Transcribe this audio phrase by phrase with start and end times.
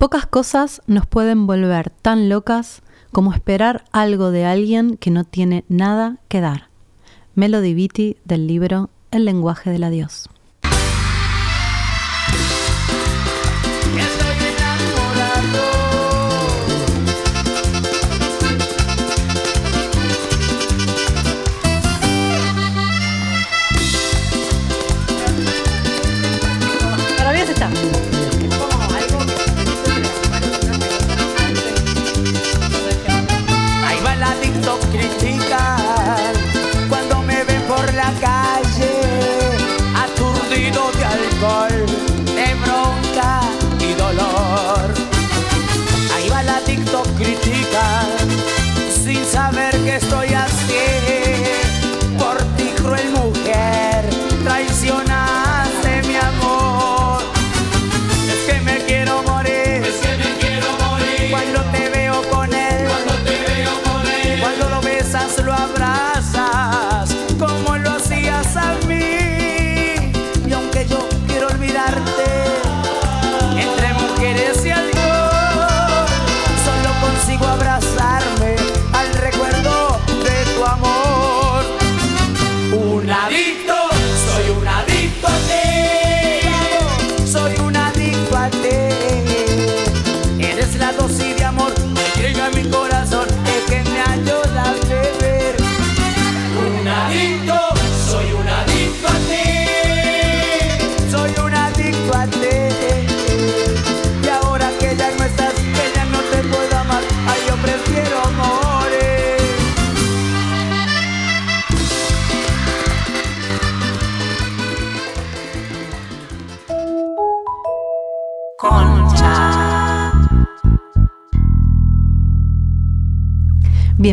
[0.00, 2.80] Pocas cosas nos pueden volver tan locas
[3.12, 6.70] como esperar algo de alguien que no tiene nada que dar.
[7.34, 10.30] Melody Beatty del libro El lenguaje del adiós.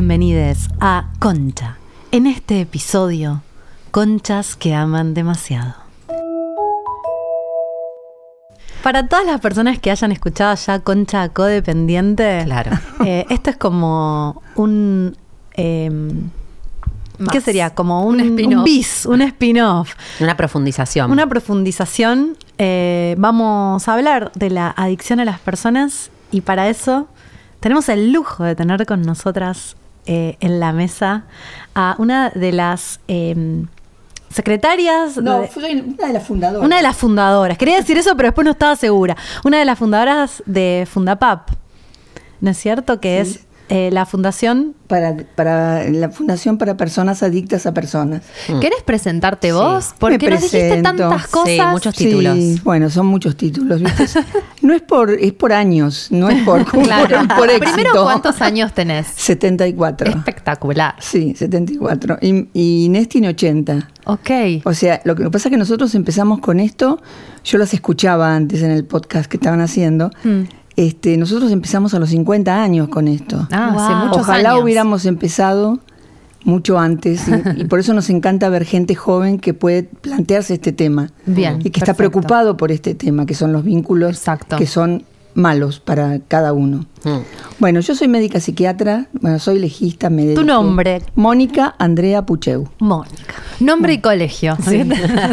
[0.02, 1.78] Bienvenidos a Concha.
[2.12, 3.42] En este episodio,
[3.90, 5.74] conchas que aman demasiado.
[8.84, 12.78] Para todas las personas que hayan escuchado ya Concha Codependiente, Claro.
[13.04, 15.18] eh, esto es como un...
[15.56, 16.30] em,
[17.32, 17.72] ¿Qué sería?
[17.72, 18.58] Como un, Un spin-off.
[18.60, 19.96] un bis, un spin-off.
[20.20, 21.10] Una profundización.
[21.12, 22.38] Una profundización.
[22.60, 27.08] eh, vamos a hablar de la adicción a las personas y para eso
[27.62, 29.76] tenemos el lujo de tener con nosotras
[30.08, 31.26] eh, en la mesa
[31.76, 33.64] a una de las eh,
[34.30, 35.18] secretarias.
[35.18, 36.66] No, de- soy una de las fundadoras.
[36.66, 37.58] una de las fundadoras.
[37.58, 39.16] Quería decir eso, pero después no estaba segura.
[39.44, 41.50] Una de las fundadoras de Fundapap.
[42.42, 43.00] ¿No es cierto?
[43.00, 43.32] Que Sí.
[43.40, 44.74] es eh, la fundación.
[44.88, 48.22] para, para la Fundación para Personas Adictas a Personas.
[48.62, 49.54] ¿Querés presentarte Sí.
[49.54, 49.94] vos?
[50.00, 51.72] Porque Me nos dijiste tantas Sí, cosas.
[51.74, 52.36] muchos títulos.
[52.38, 54.06] Sí, bueno, son muchos títulos, ¿viste?
[54.62, 57.20] no es por, es por años, no es por, Claro.
[57.38, 57.74] por, éxito.
[57.74, 59.08] Primero, ¿cuántos años tenés?
[59.16, 60.10] 74.
[60.12, 60.96] Espectacular.
[61.00, 62.20] Sí, 74.
[62.22, 63.90] Y, y Inés tiene 80.
[64.06, 64.30] Ok.
[64.64, 67.02] O sea, lo que pasa es que nosotros empezamos con esto,
[67.44, 70.12] yo las escuchaba antes en el podcast que estaban haciendo.
[70.24, 70.44] Mm.
[70.78, 73.48] Este, nosotros empezamos a los 50 años con esto.
[73.52, 74.06] Ah, hace Wow.
[74.06, 74.64] muchos Ojalá años.
[74.64, 75.80] hubiéramos empezado
[76.44, 80.72] mucho antes y, y por eso nos encanta ver gente joven que puede plantearse este
[80.72, 84.56] tema Bien, y que está preocupado por este tema, que son los vínculos Exacto.
[84.56, 86.86] que son malos para cada uno.
[87.04, 87.18] Mm.
[87.60, 91.02] Bueno, yo soy médica psiquiatra, bueno, soy legista, me dedico- nombre?
[91.16, 92.70] Mónica Andrea Pucheu.
[92.80, 93.34] Mónica.
[93.60, 94.56] Nombre y colegio.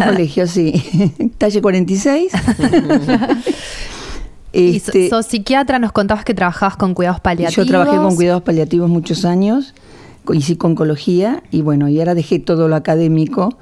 [0.06, 0.72] Colegio, sí.
[1.38, 2.32] Talle 46.
[4.54, 7.54] Y Este, sos psiquiatra, nos contabas que trabajabas con cuidados paliativos.
[7.56, 9.74] Yo trabajé con cuidados paliativos muchos años,
[10.32, 13.58] hice oncología y bueno, y ahora dejé todo lo académico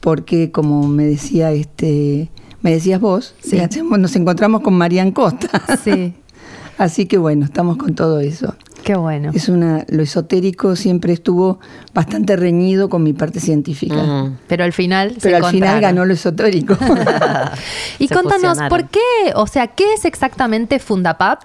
[0.00, 2.30] porque como me decía este,
[2.62, 3.58] me decías vos, Sí.
[3.98, 5.62] nos encontramos con Marian Costa.
[5.82, 6.14] Sí,
[6.78, 8.54] Así que bueno, estamos con todo eso.
[8.86, 9.32] Qué bueno.
[9.34, 11.58] Es una, lo esotérico siempre estuvo
[11.92, 14.30] bastante reñido con mi parte científica.
[14.46, 16.78] Pero al final se Pero al final ganó lo esotérico.
[17.98, 18.68] Y Se contanos, fusionaron.
[18.68, 19.00] ¿por qué?
[19.34, 21.40] O sea, ¿qué es exactamente Fundapap?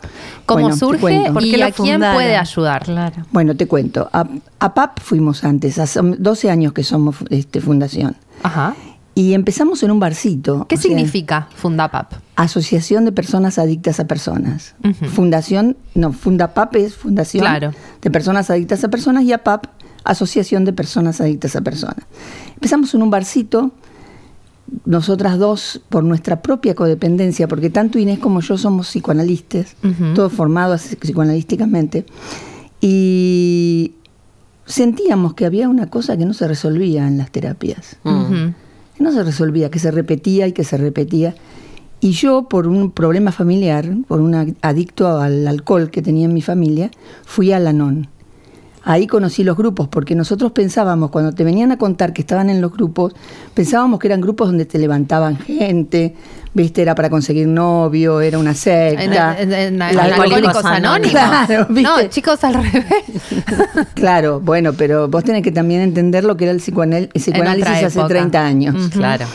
[0.45, 0.99] ¿Cómo Bueno, surge?
[0.99, 1.33] cuento.
[1.33, 2.83] ¿Por ¿Y a quién puede ayudar?
[2.83, 3.25] Claro.
[3.31, 4.07] bueno, te cuento.
[4.13, 4.27] A,
[4.59, 8.15] a PAP fuimos antes, hace 12 años que somos este, fundación.
[8.43, 8.75] Ajá.
[9.13, 10.65] Y empezamos en un barcito.
[10.69, 12.13] ¿Qué o sea, significa Fundapap?
[12.37, 14.73] Asociación de Personas Adictas a Personas.
[15.13, 17.73] Fundación, no, Fundapap es Fundación Claro.
[18.01, 19.65] de Personas Adictas a Personas y APAP,
[20.05, 22.05] Asociación de Personas Adictas a Personas.
[22.55, 23.71] Empezamos en un barcito,
[24.85, 30.13] nosotras dos, por nuestra propia codependencia, porque tanto Inés como yo somos psicoanalistas, Ujú.
[30.15, 32.05] todos formados psicoanalísticamente,
[32.79, 33.93] y
[34.65, 38.53] sentíamos que había una cosa que no se resolvía en las terapias Ujú.
[39.01, 41.35] No se resolvía, que se repetía y que se repetía.
[41.99, 46.41] Y yo, por un problema familiar, por un adicto al alcohol que tenía en mi
[46.41, 46.89] familia,
[47.25, 48.07] fui al Anon.
[48.83, 52.61] Ahí conocí los grupos, porque nosotros pensábamos, cuando te venían a contar que estaban en
[52.61, 53.13] los grupos,
[53.53, 56.15] pensábamos que eran grupos donde te levantaban gente,
[56.55, 59.39] viste, era para conseguir novio, era una secta.
[59.39, 60.23] En, en- en- La- en Alcohólicos
[60.55, 61.11] Alcohólicos Anónimos.
[61.11, 61.83] Claro, ¿viste?
[61.83, 62.85] no, chicos, al revés.
[63.93, 67.67] Claro, bueno, pero vos tenés que también entender lo que era el psicoanal- el psicoanálisis
[67.83, 68.07] hace época.
[68.07, 68.89] 30 años.
[68.89, 69.25] Claro.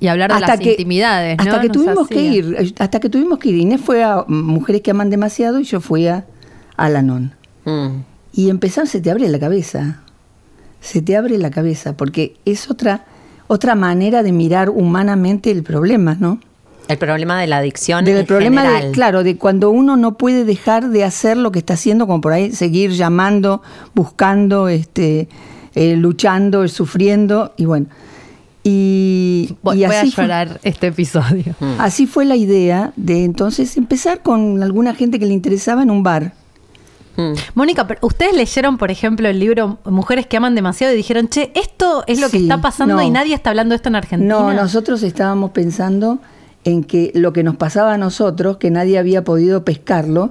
[0.00, 1.42] Y hablar de las intimidades, ¿no?
[1.44, 4.80] hasta que Nos tuvimos que ir hasta que tuvimos que ir Inés fue a Mujeres
[4.82, 6.24] que aman demasiado y yo fui a
[6.76, 7.34] Alanon
[7.66, 7.88] Mm.
[8.32, 10.00] Y empezar se te abre la cabeza
[10.80, 13.04] se te abre la cabeza porque es otra
[13.48, 16.38] otra manera de mirar humanamente el problema no
[16.88, 18.92] El problema de la adicción del en problema de, general.
[18.92, 22.32] claro de cuando uno no puede dejar de hacer lo que está haciendo como por
[22.32, 23.62] ahí seguir llamando
[23.94, 25.28] buscando este
[25.74, 27.86] eh, luchando sufriendo y bueno
[28.62, 30.24] y, Voy, y voy a así fue.
[30.24, 31.54] llorar este episodio.
[31.78, 36.02] Así fue la idea de entonces empezar con alguna gente que le interesaba en un
[36.02, 36.34] bar.
[37.16, 37.32] Mm.
[37.54, 41.52] Mónica, pero ustedes leyeron, por ejemplo, el libro Mujeres que aman demasiado y dijeron, che,
[41.54, 43.02] esto es lo que está pasando no.
[43.02, 44.34] y nadie está hablando de esto en Argentina.
[44.34, 46.18] No, nosotros estábamos pensando
[46.64, 50.30] en que lo que nos pasaba a nosotros, que nadie había podido pescarlo,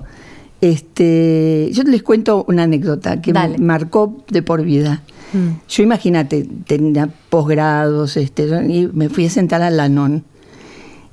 [0.62, 3.58] este, yo les cuento una anécdota que Dale.
[3.58, 5.02] me marcó de por vida.
[5.34, 5.50] Mm.
[5.68, 10.24] Yo imagínate, tenía posgrados, este, y me fui a sentar al Lanón.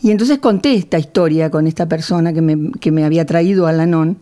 [0.01, 3.79] Y entonces conté esta historia con esta persona que me, que me había traído al
[3.79, 4.19] Lanón.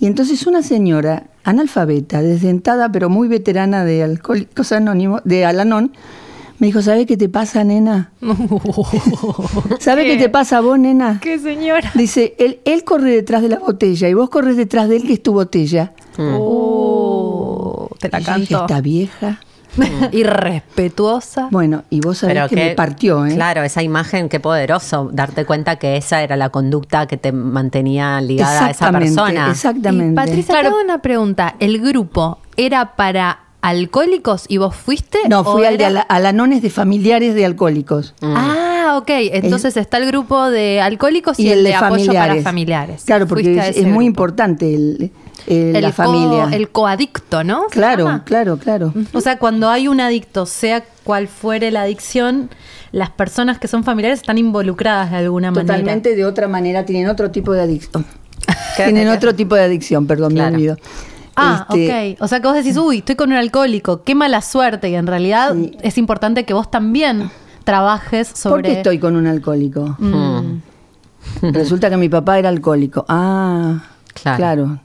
[0.00, 5.92] Y entonces una señora analfabeta, desdentada, pero muy veterana de Alcohólicos Anónimos, de Alanón,
[6.58, 8.10] me dijo, ¿sabe qué te pasa, nena?
[9.80, 11.20] ¿Sabe qué te pasa a vos, nena?
[11.20, 11.90] ¿Qué señora?
[11.94, 15.14] Dice, él, él corre detrás de la botella y vos corres detrás de él que
[15.14, 15.92] es tu botella.
[16.18, 18.64] Oh, te la Y yo dije, canto.
[18.66, 19.40] esta vieja.
[20.12, 21.48] Irrespetuosa.
[21.50, 23.34] Bueno, y vos sabés Pero que, me partió, ¿eh?
[23.34, 28.20] Claro, esa imagen, qué poderoso, darte cuenta que esa era la conducta que te mantenía
[28.20, 29.50] ligada a esa persona.
[29.50, 30.12] Exactamente.
[30.12, 30.68] Y Patricia, Claro.
[30.70, 31.56] te hago una pregunta.
[31.60, 35.18] ¿El grupo era para alcohólicos y vos fuiste?
[35.28, 38.14] No, fui al de era- ala- alanones de familiares de alcohólicos.
[38.22, 39.10] Ah, ok.
[39.10, 43.02] Entonces está el grupo de alcohólicos y, el, de, apoyo para familiares.
[43.04, 45.10] Claro, porque es, muy importante el,
[45.48, 46.48] el- El la co- familia.
[46.52, 47.62] el coadicto, ¿no?
[47.64, 48.92] ¿Se claro, claro, claro.
[49.12, 52.50] O sea, cuando hay un adicto, sea cual fuere la adicción,
[52.92, 55.66] las personas que son familiares están involucradas de alguna manera.
[55.74, 58.04] Totalmente de otra manera, tienen otro tipo de adicción.
[58.76, 60.50] Tienen otro tipo de adicción, perdón, Claro.
[60.50, 60.76] me olvido.
[61.36, 62.22] Ah, Este, ok.
[62.22, 64.88] O sea que vos decís, uy, estoy con un alcohólico, qué mala suerte.
[64.90, 65.76] Y en realidad Sí.
[65.82, 67.30] es importante que vos también
[67.64, 68.54] trabajes sobre.
[68.54, 69.96] ¿Por qué estoy con un alcohólico?
[69.98, 70.60] Mm.
[71.52, 73.04] Resulta que mi papá era alcohólico.
[73.08, 73.82] Ah,
[74.14, 74.36] Claro.
[74.36, 74.80] claro.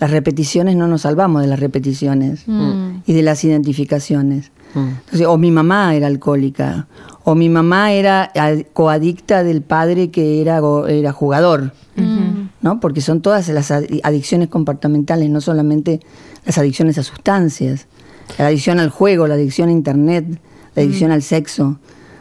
[0.00, 3.02] Las repeticiones no nos salvamos de las repeticiones Mm.
[3.06, 4.50] y de las identificaciones.
[4.74, 4.78] Mm.
[5.04, 6.86] Entonces, o mi mamá era alcohólica,
[7.24, 11.72] o mi mamá era ad- coadicta del padre que era, era jugador,
[12.62, 12.80] ¿no?
[12.80, 16.00] Porque son todas las adi- adicciones comportamentales, no solamente
[16.46, 17.86] las adicciones a sustancias,
[18.38, 20.24] la adicción al juego, la adicción a internet,
[20.74, 21.78] la adicción al sexo,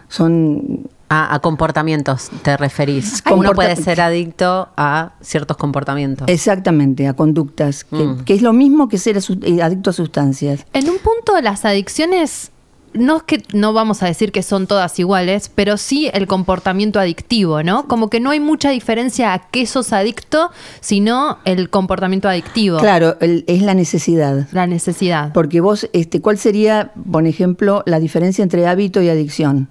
[0.10, 3.24] son A, a comportamientos te referís.
[3.25, 6.28] Ay, Uno comporta- puede ser adicto a ciertos comportamientos.
[6.30, 8.24] exactamente a conductas, que, Mm.
[8.25, 10.66] que es lo mismo que ser eh, adicto a sustancias.
[10.74, 12.51] En un punto, las adicciones.
[12.94, 17.00] No es que no vamos a decir que son todas iguales, pero sí el comportamiento
[17.00, 17.88] adictivo, ¿no?
[17.88, 20.50] Como que no hay mucha diferencia a qué sos adicto,
[20.80, 22.80] sino el comportamiento adictivo.
[22.80, 24.48] Claro, el- es la necesidad.
[24.51, 25.34] La necesidad.
[25.34, 29.68] Porque vos, este, ¿cuál sería, por ejemplo, la diferencia entre hábito y adicción?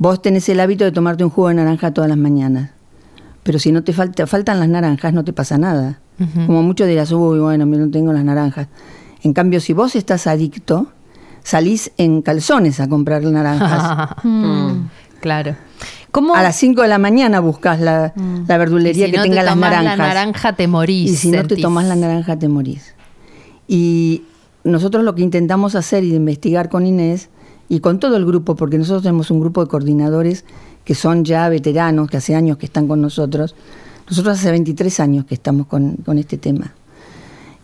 [0.00, 2.70] Vos tenés el hábito de tomarte un jugo de naranja todas las mañanas.
[3.42, 6.00] Pero si no te falta, faltan las naranjas, no te pasa nada.
[6.46, 8.68] Como muchos dirás, uy, bueno, yo no tengo las naranjas.
[9.22, 10.86] En cambio, si vos estás adicto,
[11.42, 14.16] salís en calzones a comprar naranjas.
[14.24, 14.88] Mm,
[15.20, 15.54] Claro.
[16.10, 16.34] ¿Cómo?
[16.34, 18.14] a las 5 de la mañana buscas la,
[18.48, 19.98] la y verdulería si que no tenga te las naranjas.
[19.98, 21.10] la naranja te morís.
[21.10, 22.94] Y si no te tomas la naranja, te morís.
[23.68, 24.22] Y
[24.64, 27.28] nosotros lo que intentamos hacer y de investigar con Inés
[27.70, 30.44] y con todo el grupo, porque nosotros tenemos un grupo de coordinadores
[30.84, 33.54] que son ya veteranos, que hace años que están con nosotros.
[34.08, 36.74] Nosotros hace 23 años que estamos con, con este tema.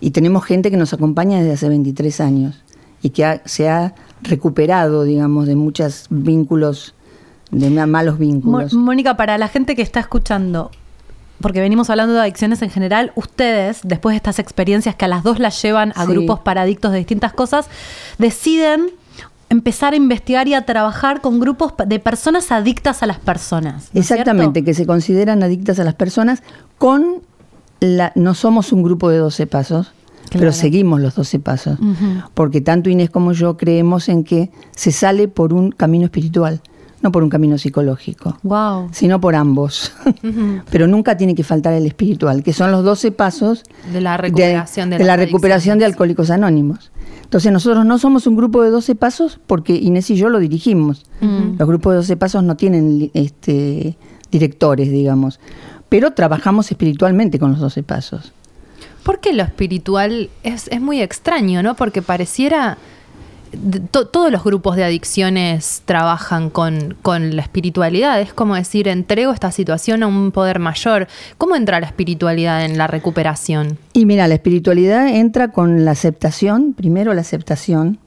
[0.00, 2.62] Y tenemos gente que nos acompaña desde hace 23 años.
[3.02, 6.94] y que ha- se ha recuperado, digamos, de muchos vínculos,
[7.52, 8.72] de ma- malos vínculos.
[8.75, 10.70] Mónica, para la gente que está escuchando,
[11.40, 15.22] porque venimos hablando de adicciones en general, ustedes, después de estas experiencias que a las
[15.22, 16.12] dos las llevan a Sí.
[16.12, 17.68] grupos para adictos de distintas cosas,
[18.18, 18.86] deciden
[19.48, 23.90] empezar a investigar y a trabajar con grupos de personas adictas a las personas.
[23.92, 26.42] ¿no es Exactamente, que se consideran adictas a las personas
[26.78, 27.22] con
[27.80, 28.12] la...
[28.16, 29.92] No somos un grupo de 12 pasos,
[30.28, 30.40] Claro.
[30.40, 31.78] pero seguimos los 12 pasos.
[32.34, 36.60] Porque tanto Inés como yo creemos en que se sale por un camino espiritual,
[37.00, 38.88] no por un camino psicológico, Wow.
[38.90, 39.92] sino por ambos.
[40.70, 43.62] pero nunca tiene que faltar el espiritual, que son los 12 pasos
[43.92, 45.92] De la recuperación de, de las la recuperación de adicciones.
[45.94, 46.90] Alcohólicos Anónimos.
[47.26, 51.06] Entonces nosotros no somos un grupo de 12 pasos porque Inés y yo lo dirigimos.
[51.21, 53.99] Los grupos de 12 pasos no tienen este,
[54.30, 55.40] directores, digamos,
[55.88, 58.33] pero trabajamos espiritualmente con los 12 pasos.
[59.02, 61.75] ¿Por qué lo espiritual es, es muy extraño, no?
[61.75, 62.78] Porque pareciera.
[63.90, 68.20] To- todos los grupos de adicciones trabajan con, con la espiritualidad.
[68.20, 71.08] Es como decir, entrego esta situación a un poder mayor.
[71.38, 73.78] ¿Cómo entra la espiritualidad en la recuperación?
[73.92, 77.98] Y mira, la espiritualidad entra con la aceptación, primero la aceptación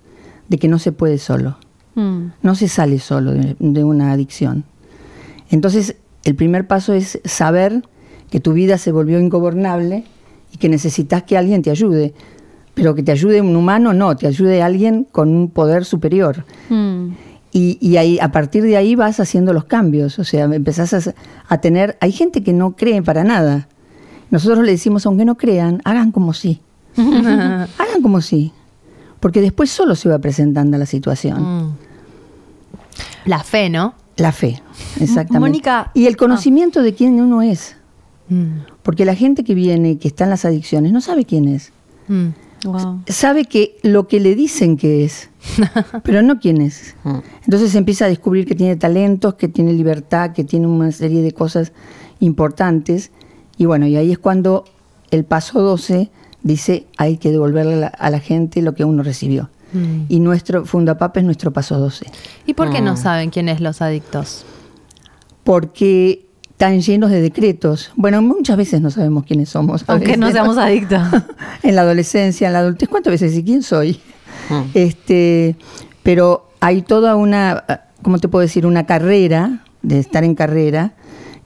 [0.47, 1.57] de que no se puede solo.
[1.95, 2.27] Mm.
[2.41, 4.63] No se sale solo de, de una adicción.
[5.49, 7.83] Entonces, el primer paso es saber
[8.29, 10.03] que tu vida se volvió ingobernable
[10.53, 12.13] y que necesitas que alguien te ayude.
[12.79, 16.45] Pero que te ayude un humano, no, te ayude alguien con un poder superior.
[16.69, 17.09] Mm.
[17.51, 20.17] Y, y ahí, a partir de ahí vas haciendo los cambios.
[20.17, 21.13] O sea, empezás a,
[21.47, 21.97] a tener.
[21.99, 23.67] Hay gente que no cree para nada.
[24.31, 26.61] Nosotros le decimos, aunque no crean, hagan como sí.
[26.97, 28.53] hagan como sí.
[29.19, 31.41] Porque después solo se va presentando la situación.
[31.41, 31.75] Mm.
[33.25, 33.93] La fe, ¿no?
[34.15, 34.61] La fe,
[34.99, 35.39] exactamente.
[35.39, 37.75] Mónica- y el conocimiento de quién uno es.
[38.29, 38.59] Mm.
[38.83, 41.71] Porque la gente que viene, que está en las adicciones, no sabe quién es.
[42.07, 42.27] Mm.
[42.63, 43.01] Wow.
[43.07, 45.29] Sabe que lo que le dicen que es,
[46.03, 46.95] pero no quién es.
[47.45, 51.31] Entonces empieza a descubrir que tiene talentos, que tiene libertad, que tiene una serie de
[51.31, 51.71] cosas
[52.19, 53.11] importantes.
[53.57, 54.65] Y bueno, y ahí es cuando
[55.11, 56.11] el paso 12
[56.43, 59.49] dice hay que devolverle a la, a la gente lo que uno recibió.
[59.73, 60.05] Mm.
[60.09, 62.07] Y nuestro Fundapapa es nuestro paso 12.
[62.45, 64.45] ¿Y por qué no saben quiénes los adictos?
[65.49, 66.28] porque
[66.59, 67.93] están llenos de decretos.
[67.95, 69.85] Bueno, muchas veces no sabemos quiénes somos.
[69.87, 71.01] Aunque no seamos adictos.
[71.63, 74.01] en la adolescencia, en la adultez, ¿cuántas veces y quién soy?
[74.73, 75.55] Este,
[76.03, 77.63] pero hay toda una,
[78.01, 78.65] ¿cómo te puedo decir?
[78.65, 80.95] Una carrera, de estar en carrera,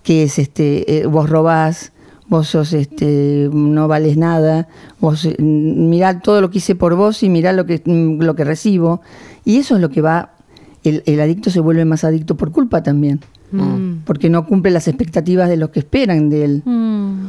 [0.01, 1.91] que es este, eh, vos robás,
[2.27, 4.67] vos sos este, no vales nada,
[4.99, 8.33] vos eh, mirá todo lo que hice por vos y mirá lo que, mm, lo
[8.33, 9.01] que recibo.
[9.45, 10.31] Y eso es lo que va,
[10.83, 13.19] el, el adicto se vuelve más adicto por culpa también,
[13.61, 14.01] Mm.
[14.05, 16.61] porque no cumple las expectativas de los que esperan de él.
[16.65, 17.27] Mm.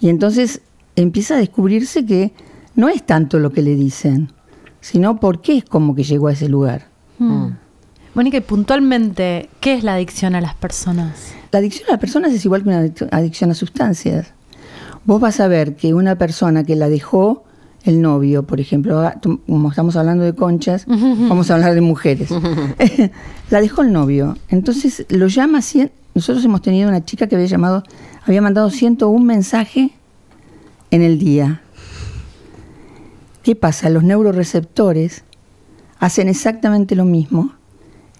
[0.00, 0.62] Y entonces
[0.96, 2.32] empieza a descubrirse que
[2.74, 4.32] no es tanto lo que le dicen,
[4.80, 6.88] sino por qué es como que llegó a ese lugar.
[7.18, 7.48] Mm.
[8.14, 11.32] Mónica, y puntualmente, ¿qué es la adicción a las personas?
[11.52, 14.32] La adicción a las personas es igual que una adic- adicción a sustancias.
[15.04, 17.44] Vos vas a ver que una persona que la dejó
[17.84, 22.30] el novio, por ejemplo, ah, como estamos hablando de conchas, vamos a hablar de mujeres.
[23.50, 24.36] la dejó el novio.
[24.48, 27.82] Entonces lo llama, cien- nosotros hemos tenido una chica que había llamado,
[28.26, 29.90] había mandado 101 mensajes
[30.90, 31.62] en el día.
[33.42, 33.88] ¿Qué pasa?
[33.90, 35.24] Los neuroreceptores
[35.98, 37.52] hacen exactamente lo mismo,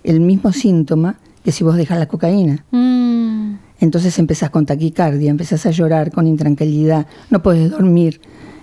[0.02, 2.64] el mismo síntoma que si vos dejas la cocaína.
[2.70, 3.54] Mm.
[3.80, 8.20] Entonces empezás con taquicardia, empezás a llorar con intranquilidad, no puedes dormir,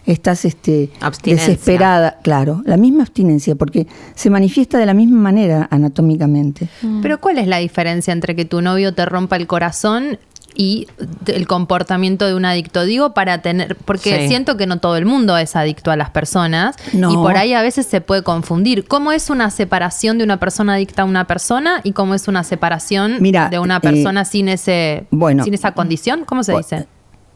[0.07, 0.89] estás este,
[1.23, 2.17] desesperada.
[2.23, 6.69] Claro, la misma abstinencia, porque se manifiesta de la misma manera anatómicamente.
[7.01, 10.17] Pero ¿cuál es la diferencia entre que tu novio te rompa el corazón
[10.59, 10.87] y
[11.27, 12.83] el comportamiento de un adicto?
[12.85, 14.27] Digo, para tener, porque Sí.
[14.29, 17.11] siento que no todo el mundo es adicto a las personas No.
[17.11, 18.87] y por ahí a veces se puede confundir.
[18.87, 22.43] ¿Cómo es una separación de una persona adicta a una persona y cómo es una
[22.45, 25.43] separación Mira, de una eh, persona sin ese bueno.
[25.43, 26.23] sin esa condición?
[26.25, 26.87] ¿Cómo se dice?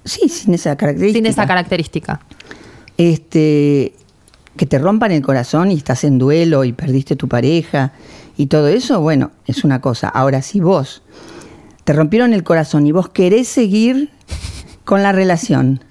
[0.03, 1.17] Sí, sin esa característica.
[1.17, 2.21] Sin esa característica.
[2.97, 3.93] Este,
[4.57, 7.93] que te rompan el corazón y estás en duelo y perdiste tu pareja
[8.37, 10.07] y todo eso, bueno, es una cosa.
[10.09, 11.01] Ahora, si vos
[11.83, 14.09] te rompieron el corazón y vos querés seguir
[14.85, 15.83] con la relación,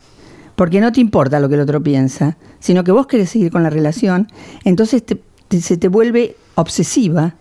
[0.56, 3.62] porque no te importa lo que el otro piensa, sino que vos querés seguir con
[3.62, 4.28] la relación,
[4.64, 7.34] entonces te- te- se te vuelve obsesiva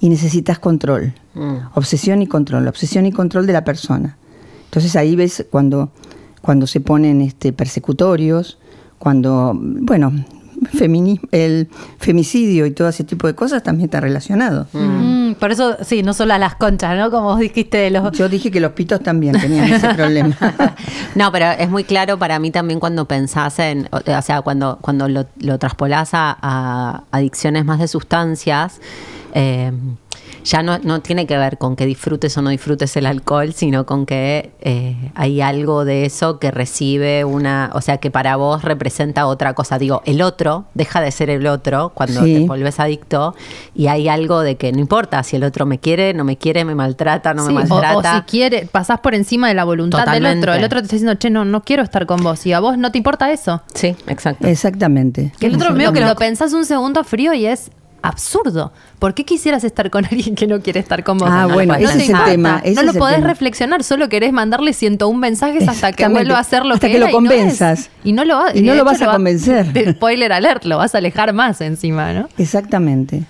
[0.00, 1.14] y necesitas control.
[1.34, 1.56] Mm.
[1.74, 4.16] Obsesión y control, obsesión y control de la persona.
[4.66, 5.90] Entonces ahí ves cuando,
[6.42, 8.58] cuando se ponen este, persecutorios,
[8.98, 10.12] cuando, bueno,
[10.74, 14.66] femini- el femicidio y todo ese tipo de cosas también está relacionado.
[14.72, 17.10] Mm, por eso, sí, no solo a las conchas, ¿no?
[17.10, 18.10] Como vos dijiste de los...
[18.16, 20.36] Yo dije que los pitos también tenían ese problema.
[21.14, 24.78] No, pero es muy claro para mí también cuando pensás en, o o sea, cuando,
[24.82, 28.80] cuando lo, lo traspolás a, a adicciones más de sustancias,
[29.32, 29.72] eh,
[30.48, 33.84] ya no, no tiene que ver con que disfrutes o no disfrutes el alcohol, sino
[33.84, 38.62] con que eh, hay algo de eso que recibe una, o sea, que para vos
[38.62, 39.76] representa otra cosa.
[39.78, 42.34] Digo, el otro deja de ser el otro cuando Sí.
[42.34, 43.34] te volvés adicto
[43.74, 46.64] y hay algo de que no importa si el otro me quiere, no me quiere,
[46.64, 48.18] me maltrata, no Sí, me o, o maltrata.
[48.18, 50.54] si quiere, pasás por encima de la voluntad del otro.
[50.54, 52.46] El otro te está diciendo, che, no, no quiero estar con vos.
[52.46, 53.62] Y a vos no te importa eso.
[53.74, 54.46] Sí, exacto.
[54.46, 55.32] Exactamente.
[55.40, 57.70] Que el otro medio que lo lo- pensás un segundo frío y es
[58.08, 58.72] absurdo.
[58.98, 61.28] ¿Por qué quisieras estar con alguien que no quiere estar con vos?
[61.30, 63.28] Ah, No, bueno, no ese es el tema, no lo podés tema.
[63.28, 66.98] reflexionar, solo querés mandarle 101 mensajes hasta que vuelva a hacer lo Hasta que, que
[67.00, 67.90] lo convenzas.
[68.04, 69.66] Y no lo, Y no lo vas a convencer.
[69.92, 72.28] Spoiler alert, lo vas a alejar más encima, ¿no?
[72.38, 73.24] Exactamente.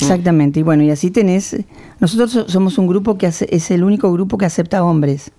[0.00, 0.60] Exactamente.
[0.60, 1.56] Y bueno, y así tenés.
[2.00, 5.30] Nosotros so- somos un grupo que hace- es el único grupo que acepta hombres.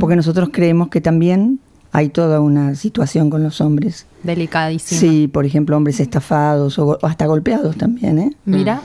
[0.00, 1.58] Porque nosotros creemos que también
[1.98, 4.06] hay toda una situación con los hombres.
[4.22, 5.00] Delicadísimo.
[5.00, 8.36] Sí, por ejemplo, hombres estafados o, hasta golpeados también, ¿eh?
[8.44, 8.80] Mira,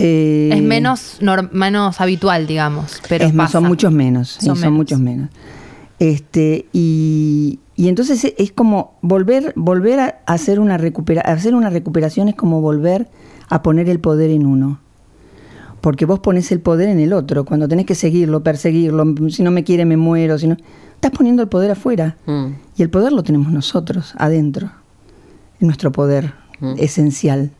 [0.00, 1.18] Eh, es menos,
[1.52, 3.00] menos habitual, digamos.
[3.08, 5.30] Pero es más, son muchos menos, sí, Son muchos menos.
[6.00, 11.70] Este, y, y entonces e- es como volver, volver a hacer una recupera, hacer una
[11.70, 13.08] recuperación es como volver
[13.48, 14.80] a poner el poder en uno.
[15.80, 19.52] Porque vos pones el poder en el otro, cuando tenés que seguirlo, perseguirlo, si no
[19.52, 20.56] me quiere me muero, si no,
[21.04, 22.16] estás poniendo el poder afuera.
[22.26, 22.46] Mm.
[22.76, 24.70] Y el poder lo tenemos nosotros, adentro,
[25.60, 26.32] en nuestro poder
[26.78, 27.50] esencial.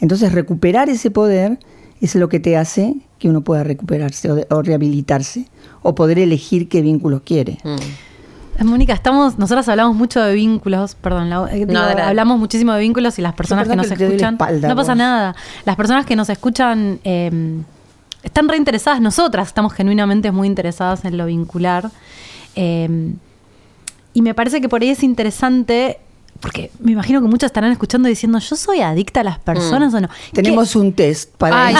[0.00, 1.58] Entonces recuperar ese poder
[2.00, 5.44] es lo que te hace que uno pueda recuperarse o, de- o rehabilitarse
[5.82, 7.58] o poder elegir qué vínculos quiere.
[7.64, 7.76] Mm.
[8.60, 12.80] Eh, Mónica, estamos, nosotras hablamos mucho de vínculos, perdón, la- eh, digo, hablamos muchísimo de
[12.80, 14.98] vínculos y las personas que nos que escuchan, espalda, no pasa vos.
[14.98, 17.60] nada, las personas que nos escuchan eh,
[18.22, 21.90] están reinteresadas, nosotras estamos genuinamente muy interesadas en lo vincular
[22.56, 23.12] eh,
[24.12, 25.98] y me parece que por ahí es interesante,
[26.40, 30.00] porque me imagino que muchas estarán escuchando diciendo, yo soy adicta a las personas o
[30.00, 30.08] no.
[30.32, 31.74] Tenemos un test para Ay.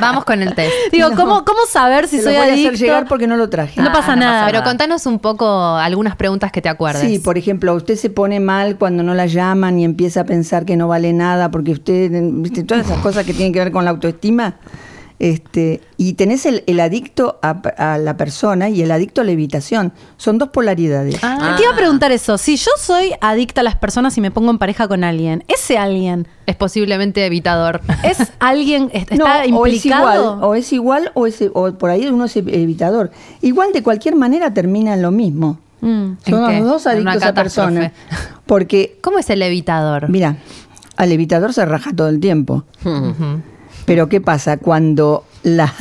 [0.00, 0.72] Vamos con el test.
[0.90, 2.68] ¿Qué- Digo, ¿cómo, ¿cómo saber si Te soy lo voy a adicta?
[2.70, 3.80] hacer llegar porque no lo traje.
[3.80, 4.46] No pasa nada.
[4.46, 7.02] Pero contanos un poco algunas preguntas que te acuerdes.
[7.02, 10.64] Sí, por ejemplo, usted se pone mal cuando no la llaman y empieza a pensar
[10.64, 13.84] que no vale nada porque usted, viste, todas esas cosas que tienen que ver con
[13.84, 14.56] la autoestima.
[15.20, 19.32] Este, y tenés el, el adicto a, a la persona y el adicto a la
[19.32, 19.92] evitación.
[20.16, 21.18] Son dos polaridades.
[21.22, 22.38] Ah, Te iba a preguntar eso.
[22.38, 25.76] Si yo soy adicta a las personas y me pongo en pareja con alguien, ese
[25.76, 27.80] alguien es posiblemente evitador.
[28.04, 30.22] es alguien No, está o es implicado.
[30.34, 33.10] igual, o es igual o, es, o por ahí uno es evitador.
[33.42, 35.58] Igual de cualquier manera termina en lo mismo.
[35.80, 35.86] Mm.
[35.88, 36.58] ¿En Son qué?
[36.60, 37.92] los dos adictos a personas.
[38.46, 40.08] Porque, ¿Cómo es el evitador?
[40.08, 40.36] mira,
[40.96, 42.64] al evitador se raja todo el tiempo.
[42.84, 43.42] Ujú.
[43.88, 44.56] Pero ¿qué pasa?
[44.58, 45.72] Cuando la,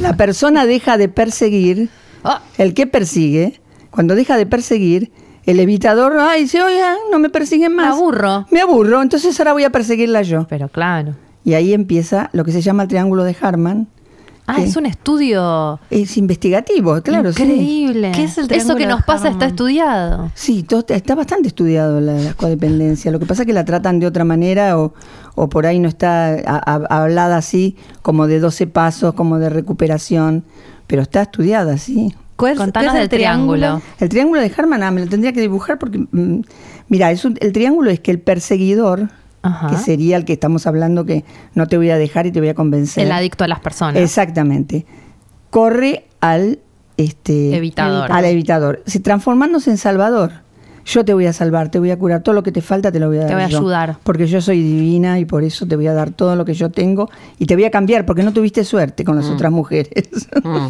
[0.00, 1.90] la persona deja de perseguir,
[2.24, 5.12] Ah, el que persigue, cuando deja de perseguir,
[5.44, 6.80] el evitador, ay, dice, oye,
[7.12, 7.96] no me persiguen me más.
[7.96, 8.46] aburro.
[8.50, 10.46] Me aburro, entonces ahora voy a perseguirla yo.
[10.48, 11.14] Pero claro.
[11.44, 13.86] Y ahí empieza lo que se llama el triángulo de Harman.
[14.50, 17.42] Ah, es un estudio Es investigativo, claro, sí.
[17.42, 18.12] increíble.
[18.14, 20.30] ¿Qué es el Eso que nos pasa está estudiado.
[20.34, 23.10] Sí, todo está, está bastante estudiado la, la codependencia.
[23.10, 24.94] Lo que pasa es que la tratan de otra manera o,
[25.38, 29.48] o por ahí no está a- a- hablada así como de 12 pasos, como de
[29.50, 30.44] recuperación,
[30.86, 32.14] pero está estudiada, sí.
[32.36, 33.82] ¿Cuál Contanos qué es del triángulo.
[33.98, 36.40] El triángulo de Harman, ah, me lo tendría que dibujar porque, mm,
[36.88, 39.08] mira, es un- el triángulo es que el perseguidor,
[39.42, 39.68] Ajá.
[39.70, 41.24] que sería el que estamos hablando que
[41.54, 43.04] no te voy a dejar y te voy a convencer.
[43.04, 44.00] El adicto a las personas.
[44.02, 44.86] Exactamente.
[45.50, 46.60] Corre al
[46.96, 48.10] este Evitador.
[48.12, 48.82] Al evitador.
[48.86, 50.32] Se transformándose en salvador.
[50.90, 52.98] Yo te voy a salvar, te voy a curar, todo lo que te falta te
[52.98, 53.34] lo voy a Te dar.
[53.34, 53.58] voy a yo.
[53.58, 53.98] ayudar.
[54.02, 56.70] Porque yo soy divina y por eso te voy a dar todo lo que yo
[56.70, 60.08] tengo y te voy a cambiar porque no tuviste suerte con las otras mujeres.
[60.42, 60.68] Mm.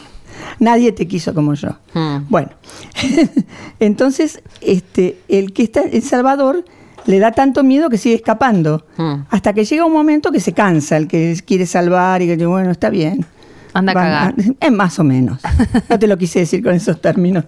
[0.60, 1.70] Nadie te quiso como yo.
[1.94, 2.16] Mm.
[2.28, 2.50] Bueno,
[3.80, 6.64] entonces este, el que está en Salvador
[7.06, 8.84] le da tanto miedo que sigue escapando.
[8.96, 9.14] Mm.
[9.30, 12.46] Hasta que llega un momento que se cansa, el que quiere salvar y que dice,
[12.46, 13.24] bueno, está bien.
[13.72, 14.34] Anda a cagar.
[14.60, 15.40] Es más o menos.
[15.88, 17.44] No te lo quise decir con esos términos.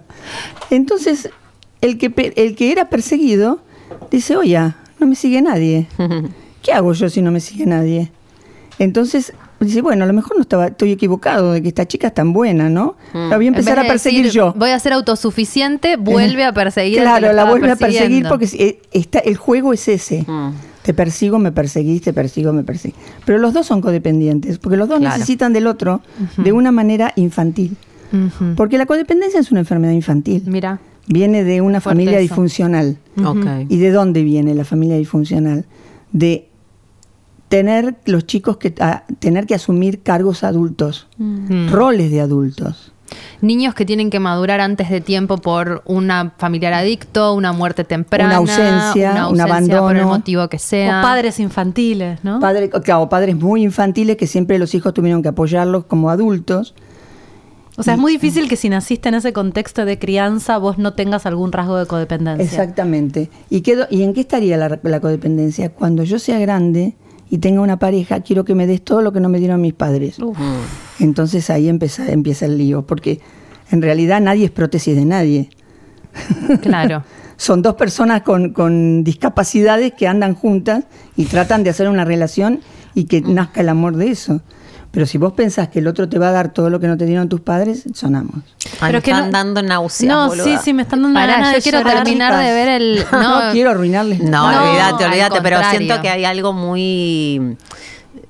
[0.69, 1.29] Entonces,
[1.81, 3.59] el que, el que era perseguido
[4.11, 4.59] dice, oye,
[4.99, 5.87] no me sigue nadie.
[6.61, 8.11] ¿Qué hago yo si no me sigue nadie?
[8.79, 12.13] Entonces dice, bueno, a lo mejor no estaba, estoy equivocado de que esta chica es
[12.13, 12.95] tan buena, ¿no?
[13.13, 14.53] La voy a empezar a perseguir decir, yo.
[14.55, 17.01] Voy a ser autosuficiente, vuelve a perseguir.
[17.01, 20.23] Claro, la vuelve a perseguir porque eh, está, el juego es ese.
[20.27, 20.51] Mm.
[20.83, 22.95] Te persigo, me perseguís, te persigo, me persigo.
[23.25, 25.15] Pero los dos son codependientes, porque los dos Claro.
[25.15, 26.01] necesitan del otro
[26.37, 27.75] de una manera infantil.
[28.55, 30.43] Porque la codependencia es una enfermedad infantil.
[30.45, 30.79] Mira.
[31.07, 32.21] Viene de una Fuerte familia eso.
[32.21, 32.97] disfuncional.
[33.69, 35.65] ¿Y de dónde viene la familia disfuncional?
[36.11, 36.47] De
[37.49, 41.69] tener los chicos que a- tener que asumir cargos adultos, Mm.
[41.69, 42.91] roles de adultos.
[43.41, 48.41] Niños que tienen que madurar antes de tiempo por una familiar adicto, una muerte temprana,
[48.41, 50.07] Una ausencia, una un ausencia por el abandono.
[50.17, 50.99] motivo que sea.
[50.99, 52.41] O padres infantiles, ¿no?
[52.41, 56.73] Padre, claro, padres muy infantiles que siempre los hijos tuvieron que apoyarlos como adultos.
[57.79, 60.93] O sea, es muy difícil que si naciste en ese contexto de crianza vos no
[60.93, 62.43] tengas algún rasgo de codependencia.
[62.43, 63.29] Exactamente.
[63.51, 65.69] ¿Y, qué do- ¿Y en qué estaría la, la codependencia?
[65.69, 66.95] Cuando yo sea grande
[67.29, 69.73] y tenga una pareja, quiero que me des todo lo que no me dieron mis
[69.75, 70.17] padres.
[70.19, 70.37] Uf.
[70.99, 73.19] Entonces ahí empieza, empieza el lío, porque
[73.69, 75.49] en realidad nadie es prótesis de nadie.
[76.61, 77.03] Claro.
[77.37, 80.85] Son dos personas con, con discapacidades que andan juntas
[81.15, 82.61] y tratan de hacer una relación
[82.95, 84.41] y que nazca el amor de eso.
[84.91, 86.97] Pero si vos pensás que el otro te va a dar todo lo que no
[86.97, 88.33] te dieron tus padres, sonamos.
[88.79, 90.43] Ay, Pero me que están no- dando náuseas, No, boluda.
[90.45, 93.05] sí, sí, me están dando yo de quiero terminar de ver el.
[93.11, 94.21] No, No, quiero arruinarles.
[94.21, 97.57] No, No, olvídate, olvídate, pero siento que hay algo muy...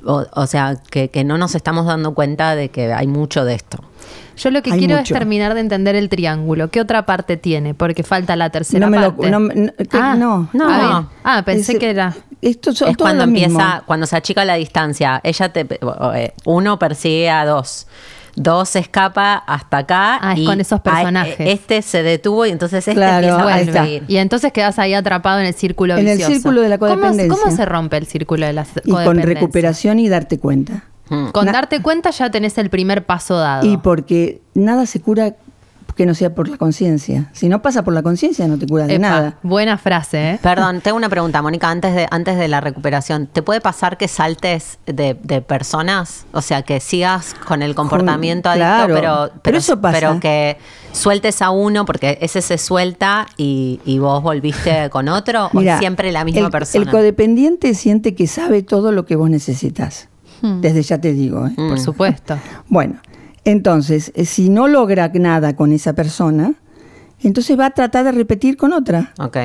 [0.06, 3.56] O, o sea, que, que no nos estamos dando cuenta de que hay mucho de
[3.56, 3.80] esto.
[4.38, 5.13] Yo lo que Hay quiero mucho.
[5.13, 6.70] es terminar de entender el triángulo.
[6.70, 7.74] ¿Qué otra parte tiene?
[7.74, 9.32] Porque falta la tercera No me lo- parte.
[9.32, 10.48] no me- no, que- ah, no.
[10.54, 10.65] No.
[10.70, 11.08] Ah.
[11.24, 12.15] Ah, pensé Es- que era.
[12.41, 13.45] Esto son es cuando mismo.
[13.60, 15.19] empieza, cuando se achica la distancia.
[15.23, 15.67] Ella te,
[16.15, 17.88] eh, uno persigue a dos.
[18.36, 20.19] Dos se escapa hasta acá.
[20.21, 21.36] Ah, es y con esos a- personajes.
[21.39, 24.04] Este se detuvo y entonces este Claro, empieza a perseguir.
[24.08, 26.34] Y entonces quedas ahí atrapado en el círculo En el vicioso.
[26.34, 27.36] círculo de la ¿Cómo- codependencia.
[27.43, 29.34] ¿Cómo, se rompe el círculo de la Y con codependencia?
[29.34, 30.84] recuperación y darte cuenta.
[31.10, 31.30] Mm.
[31.30, 33.65] Con Na- darte cuenta ya tenés el primer paso dado.
[33.65, 35.34] Y porque nada se cura
[35.98, 37.30] que no sea por la conciencia.
[37.34, 39.38] Si no pasa por la conciencia, no te curas de Epa, nada.
[39.44, 40.40] Buena frase, ¿eh?
[40.42, 43.28] Perdón, tengo una pregunta, Mónica, antes de, antes de la recuperación.
[43.28, 46.26] ¿Te puede pasar que saltes de, de personas?
[46.32, 50.00] O sea, que sigas con el comportamiento Con- adicto, claro, pero, pero eso pasa.
[50.00, 50.58] pero que
[50.92, 55.80] sueltes a uno porque ese se suelta y, y vos volviste con otro, o Mira,
[55.80, 56.84] siempre la misma el, persona.
[56.86, 60.10] El codependiente siente que sabe todo lo que vos necesitas.
[60.42, 60.62] Hmm.
[60.62, 61.48] Desde ya te digo.
[61.48, 61.54] ¿eh?
[61.58, 61.70] Mm.
[61.70, 62.38] Por supuesto.
[62.68, 63.00] Bueno,
[63.52, 66.54] entonces, eh, si no logra nada con esa persona,
[67.24, 69.14] entonces va a tratar de repetir con otra.
[69.20, 69.38] Ok.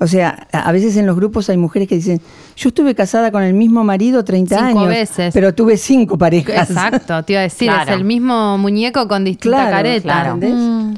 [0.00, 2.20] O sea, a veces en los grupos hay mujeres que dicen,
[2.56, 5.32] yo estuve casada con el mismo marido 30 Cinco años, veces.
[5.34, 6.70] pero tuve cinco parejas.
[6.70, 7.90] Exacto, te iba a decir, Claro.
[7.92, 10.02] es el mismo muñeco con distinta Claro, careta.
[10.02, 10.36] claro.
[10.40, 10.94] Mm.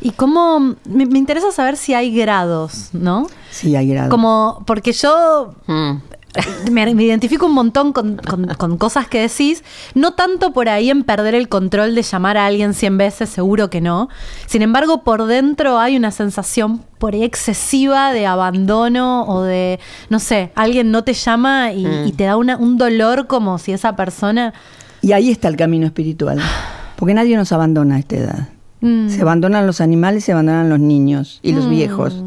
[0.00, 3.26] Y cómo, me, me interesa saber si hay grados, ¿no?
[3.50, 4.10] Sí, hay grados.
[4.10, 5.96] Como, porque yo Mm.
[6.70, 10.90] Me, me identifico un montón con, con- con cosas que decís, no tanto por ahí
[10.90, 14.08] en perder el control de llamar a alguien 100 veces, seguro que no.
[14.46, 19.78] Sin embargo, por dentro hay una sensación por ahí excesiva de abandono o de,
[20.10, 23.72] no sé, alguien no te llama y, y te da una- un dolor como si
[23.72, 24.52] esa persona...
[25.00, 26.40] Y ahí está el camino espiritual.
[26.96, 28.48] Porque nadie nos abandona a esta edad.
[28.80, 29.08] Mm.
[29.08, 32.22] Se abandonan los animales, se abandonan los niños y los viejos.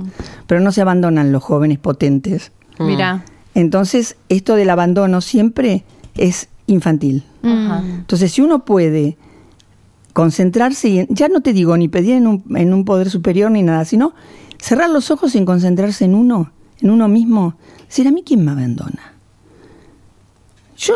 [0.47, 2.51] Pero no se abandonan los jóvenes potentes.
[2.79, 3.23] Mira.
[3.55, 5.83] Entonces, esto del abandono siempre
[6.17, 7.23] es infantil.
[7.43, 7.83] Ajá.
[7.85, 9.17] Entonces, si uno puede
[10.13, 13.51] concentrarse, y en- ya no te digo ni pedir en un, en un poder superior
[13.51, 14.13] ni nada, sino
[14.59, 17.55] cerrar los ojos y concentrarse en uno, en uno mismo,
[17.87, 19.13] decir, ¿a mí quién me abandona?
[20.77, 20.95] Yo,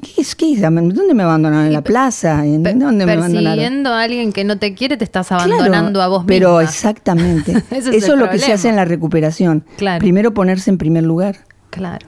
[0.00, 0.34] ¿qué es?
[0.34, 0.62] ¿Qué es?
[0.62, 1.66] ¿Dónde me abandonan?
[1.66, 2.46] ¿En la plaza?
[2.46, 3.58] ¿En Pe- dónde me abandonaron?
[3.58, 6.62] persiguiendo a alguien que no te quiere, te estás Claro, abandonando a vos Pero misma.
[6.64, 7.52] exactamente.
[7.70, 9.64] Eso es lo que se hace en la recuperación.
[9.76, 9.98] Claro.
[10.00, 11.44] Primero ponerse en primer lugar.
[11.78, 12.06] Claro.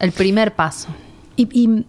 [0.00, 0.88] El primer paso.
[1.36, 1.84] Y, y vo-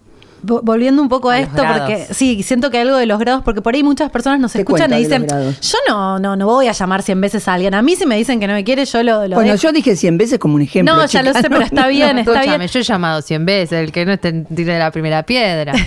[0.46, 3.74] volviendo un poco a, esto, porque sí, siento que algo de los grados, porque por
[3.74, 7.02] ahí muchas personas nos ¿Qué escuchan y dicen, yo no, no, no voy a llamar
[7.02, 7.74] 100 veces a alguien.
[7.74, 9.62] A mí si me dicen que no me quiere, yo lo, lo bueno, dejo.
[9.62, 10.94] yo dije 100 veces como un ejemplo.
[10.94, 12.70] No, ya lo sé, pero está bien, está Escúchame, bien.
[12.70, 15.72] yo he llamado 100 veces, el que no esté tire la primera piedra.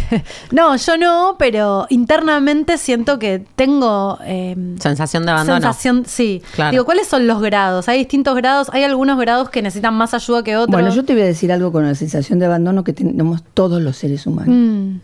[0.52, 5.58] No, yo no, pero internamente siento que tengo eh, Sensación de abandono.
[5.62, 6.42] sensación, sí.
[6.56, 6.72] Claro.
[6.72, 7.88] Digo, ¿cuáles son los grados?
[7.88, 10.72] Hay distintos grados, hay algunos grados que necesitan más ayuda que otros.
[10.72, 13.82] Bueno, yo te voy a decir algo con la sensación de abandono que tenemos todos
[13.82, 14.49] los seres humanos.
[14.52, 15.00] Mm,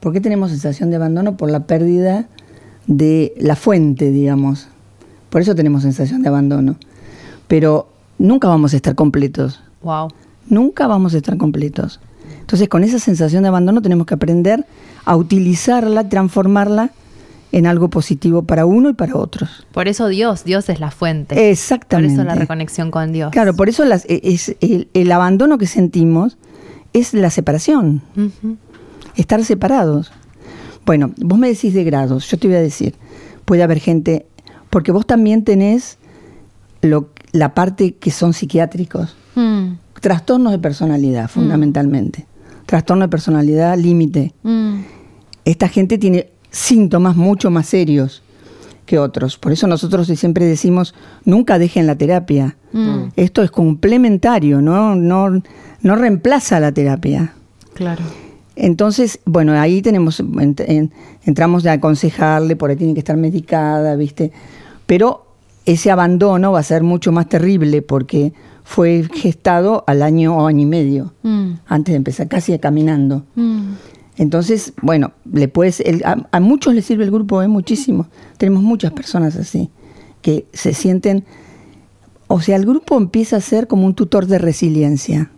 [0.00, 1.36] ¿Por qué tenemos sensación de abandono?
[1.36, 2.26] Por la pérdida
[2.86, 4.68] de la fuente, digamos.
[5.30, 6.76] Por eso tenemos sensación de abandono.
[7.48, 9.62] Pero nunca vamos a estar completos.
[9.82, 10.08] wow.
[10.48, 11.98] Nunca vamos a estar completos.
[12.40, 14.64] Entonces, con esa sensación de abandono tenemos que aprender
[15.04, 16.90] a utilizarla, transformarla
[17.50, 19.66] en algo positivo para uno y para otros.
[19.72, 21.50] Por eso Dios, Dios es la fuente.
[21.50, 22.14] Exactamente.
[22.14, 23.32] Por eso la reconexión con Dios.
[23.32, 26.38] Claro, por eso las- e- es, el, el abandono que sentimos
[26.92, 28.56] es la separación, Ujú.
[29.16, 30.12] Estar separados.
[30.84, 32.94] Bueno, vos me decís de grados, yo te voy a decir,
[33.44, 34.26] puede haber gente,
[34.70, 35.98] porque vos también tenés
[36.82, 42.26] lo- la parte que son psiquiátricos, mm, trastornos de personalidad fundamentalmente,
[42.66, 44.32] trastorno de personalidad límite.
[44.42, 44.76] mm.
[45.44, 48.22] Esta gente tiene síntomas mucho más serios.
[48.86, 49.36] que otros.
[49.36, 52.56] Por eso nosotros siempre decimos, nunca dejen la terapia.
[52.72, 53.08] Mm.
[53.16, 54.94] Esto es complementario, ¿no?
[54.94, 55.42] No,
[55.82, 57.32] no reemplaza la terapia.
[57.74, 58.04] Claro.
[58.56, 60.90] Entonces, bueno, ahí tenemos, ent- en-
[61.24, 64.32] entramos de aconsejarle, por ahí tiene que estar medicada, ¿viste?
[64.86, 65.26] Pero
[65.66, 68.32] ese abandono va a ser mucho más terrible porque
[68.64, 71.50] fue gestado al año o año y medio, Mm.
[71.66, 73.24] antes de empezar, casi caminando.
[73.34, 73.72] Mm.
[74.16, 77.48] Entonces, bueno, le puedes, el- a, a muchos les sirve el grupo, ¿eh?
[77.48, 78.06] muchísimo.
[78.38, 79.70] Tenemos muchas personas así,
[80.22, 81.24] que se sienten,
[82.26, 85.30] o sea, el grupo empieza a ser como un tutor de resiliencia.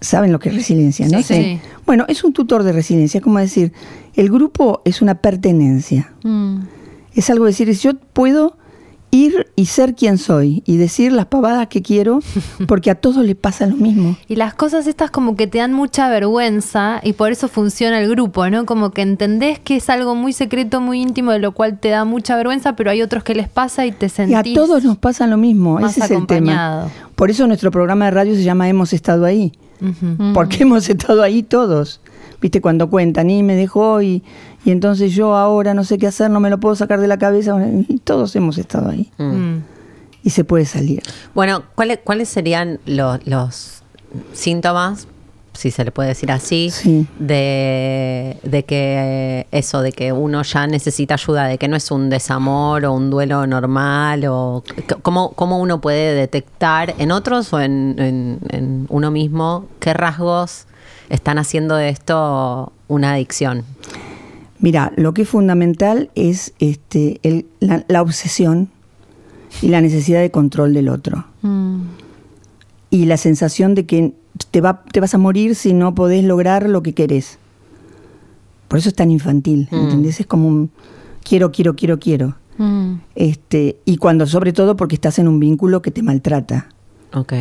[0.00, 1.18] ¿Saben lo que es resiliencia, no?
[1.18, 1.60] Sí, sí.
[1.84, 3.72] Bueno, es un tutor de resiliencia, como decir,
[4.14, 6.12] el grupo es una pertenencia.
[6.22, 6.60] Mm.
[7.14, 8.56] Es algo decir, yo puedo
[9.10, 12.20] ir y ser quien soy y decir las pavadas que quiero,
[12.66, 14.16] porque a todos les pasa lo mismo.
[14.28, 18.08] Y las cosas estas como que te dan mucha vergüenza y por eso funciona el
[18.08, 18.66] grupo, ¿no?
[18.66, 22.04] Como que entendés que es algo muy secreto, muy íntimo, de lo cual te da
[22.04, 24.36] mucha vergüenza, pero hay otros que les pasa y te Y sentís...
[24.36, 26.88] a todos nos pasa lo mismo, más ese es el tema.
[27.14, 30.06] Por eso nuestro programa de radio se llama Hemos estado ahí, Ujú.
[30.22, 30.32] Mm.
[30.34, 32.00] porque hemos estado ahí todos.
[32.40, 34.22] Viste, cuando cuentan, y me dejó y,
[34.64, 37.18] y entonces yo ahora no sé qué hacer, no me lo puedo sacar de la
[37.18, 37.56] cabeza,
[37.88, 39.10] y todos hemos estado ahí.
[39.18, 39.56] Mm.
[40.22, 41.02] Y se puede salir.
[41.34, 43.82] Bueno, ¿cuáles, cuáles serían lo- los
[44.32, 45.08] síntomas,
[45.58, 47.04] si se le puede decir así, Sí.
[47.18, 52.10] de, de que eso, de que uno ya necesita ayuda, de que no es un
[52.10, 54.62] desamor o un duelo normal, o
[55.02, 60.66] cómo, cómo uno puede detectar en otros o en, en- en uno mismo qué rasgos
[61.08, 63.64] están haciendo de esto una adicción?
[64.60, 68.68] Mira, lo que es fundamental es este, el- la, la obsesión
[69.60, 71.24] y la necesidad de control del otro.
[71.42, 71.80] Mm.
[72.90, 74.12] Y la sensación de que
[74.50, 77.38] te, va, te vas a morir si no podés lograr lo que querés.
[78.68, 79.76] Por eso es tan infantil, Mm.
[79.76, 80.20] ¿entendés?
[80.20, 80.70] Es como un
[81.24, 82.36] quiero, quiero, quiero, quiero.
[82.58, 82.94] Mm.
[83.14, 86.68] Este, y cuando, sobre todo, porque estás en un vínculo que te maltrata.
[87.14, 87.32] Ok.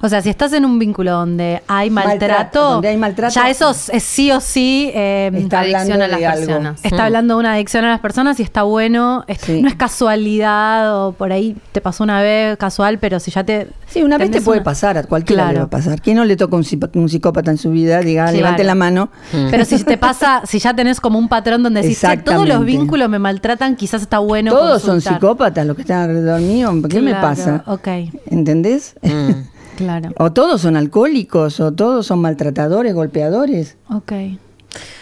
[0.00, 3.34] O sea, si estás en un vínculo donde hay maltrato, Maltrato, donde hay maltrato.
[3.34, 6.46] ya eso es, es sí o sí eh, Está adicción hablando a las algo.
[6.46, 6.80] personas.
[6.84, 7.00] está Mm.
[7.06, 9.24] hablando de una adicción a las personas y está bueno.
[9.26, 9.60] Es- Sí.
[9.60, 13.68] No es casualidad o por ahí te pasó una vez casual, pero si ya te.
[13.88, 15.58] Sí, una vez te puede una- pasar, a cualquiera le Claro.
[15.60, 16.00] va a pasar.
[16.00, 16.64] ¿Quién no le toca un,
[16.94, 18.00] un psicópata en su vida?
[18.00, 18.36] Diga, Claro.
[18.36, 19.10] levante la mano.
[19.50, 22.64] Pero si te pasa, si ya tenés como un patrón donde decís, "Che, todos los
[22.64, 24.52] vínculos me maltratan, quizás está bueno.
[24.52, 25.14] Todos son consultar".
[25.20, 26.72] psicópatas los que están alrededor mío.
[26.88, 27.64] ¿Qué me pasa?
[27.66, 27.88] Ok,
[28.30, 28.94] ¿Entendés?
[29.02, 29.30] Mm.
[29.76, 30.10] claro.
[30.18, 33.76] O todos son alcohólicos, o todos son maltratadores, golpeadores.
[33.90, 34.12] Ok.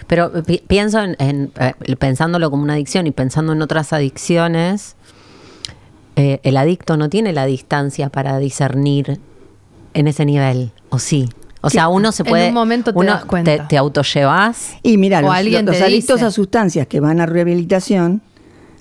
[0.06, 4.96] Pero pi- pienso en, en, eh, pensándolo como una adicción y pensando en otras adicciones,
[6.16, 9.20] eh, el adicto no tiene la distancia para discernir
[9.94, 11.28] en ese nivel, ¿o sí?
[11.62, 12.48] O sea, uno se En puede...
[12.48, 13.56] un momento te uno das cuenta.
[13.56, 14.72] Te, te autollevas.
[14.82, 16.26] Y mira, O los, alguien los te adictos dice.
[16.26, 18.22] a sustancias que van a rehabilitación,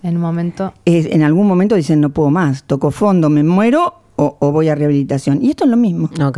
[0.02, 0.74] En un momento...
[0.86, 4.76] en algún momento dicen no puedo más, toco fondo, me muero o, o voy a
[4.76, 5.40] rehabilitación.
[5.42, 6.10] Y esto es lo mismo.
[6.24, 6.38] Ok,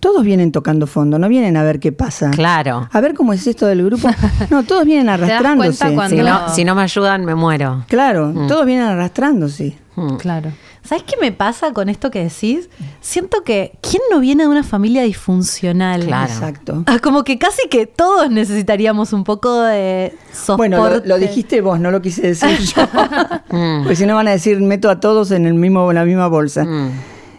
[0.00, 2.30] Todos vienen tocando fondo, no vienen a ver qué pasa.
[2.30, 2.88] claro.
[2.90, 4.08] A ver cómo es esto del grupo.
[4.50, 5.94] No, todos vienen arrastrándose.
[5.94, 6.48] cuando- Si No.
[6.54, 7.84] si no me ayudan, me muero.
[7.88, 9.76] Claro, todos vienen arrastrándose.
[9.94, 10.16] Mm.
[10.16, 10.50] Claro.
[10.92, 12.68] ¿Sabes qué me pasa con esto que decís?
[13.00, 16.04] Siento que, ¿quién no viene de una familia disfuncional?
[16.04, 16.30] Claro.
[16.30, 16.84] Exacto.
[16.84, 20.76] Ah, como que casi que todos necesitaríamos un poco de soporte.
[20.76, 22.82] Bueno, lo, lo dijiste vos, no lo quise decir yo.
[23.48, 23.82] Mm.
[23.82, 26.26] Porque si no van a decir, meto a todos en el mismo, en la misma
[26.28, 26.64] bolsa.
[26.64, 26.90] Mm.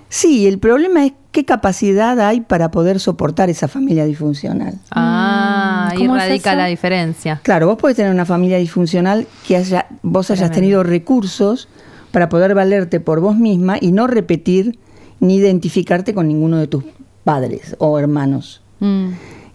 [0.10, 4.80] Sí, el problema es qué capacidad hay para poder soportar esa familia disfuncional.
[4.92, 7.40] Ah, ahí ¿cómo es radica la diferencia.
[7.44, 10.56] Claro, vos podés tener una familia disfuncional que haya, vos hayas Tremendo.
[10.56, 11.68] tenido recursos
[12.14, 14.78] para poder valerte por vos misma y no repetir
[15.20, 16.84] ni identificarte con ninguno de tus
[17.24, 18.62] padres o hermanos.
[18.80, 19.08] Mm,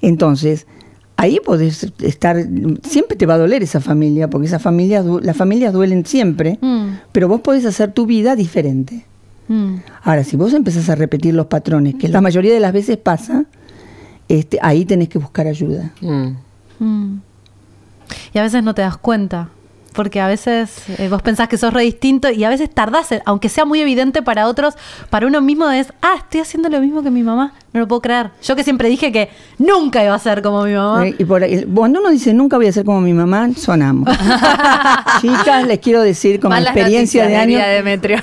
[0.02, 0.66] Entonces,
[1.16, 2.36] ahí podés estar,
[2.82, 6.86] siempre te va a doler esa familia, porque esas familias, las familias duelen siempre, mm,
[7.12, 9.04] pero vos podés hacer tu vida diferente.
[9.46, 9.74] mm.
[10.02, 13.44] Ahora, si vos empezás a repetir los patrones, que la mayoría de las veces pasa,
[14.28, 15.92] este, ahí tenés que buscar ayuda.
[16.00, 16.28] Mm.
[16.80, 17.20] Mm.
[18.34, 19.50] Y a veces no te das cuenta.
[19.98, 23.20] Porque a veces eh, vos pensás que sos re distinto y a veces tardás, en-
[23.26, 24.74] aunque sea muy evidente para otros,
[25.10, 28.00] para uno mismo es, ah, estoy haciendo lo mismo que mi mamá, no lo puedo
[28.00, 28.30] creer.
[28.44, 31.04] Yo que siempre dije que nunca iba a ser como mi mamá.
[31.08, 34.08] Eh, Y por ahí- cuando uno dice nunca voy a ser como mi mamá, sonamos.
[35.20, 38.18] Chicas, les quiero decir con mi Malas experiencia de años, Demetrio.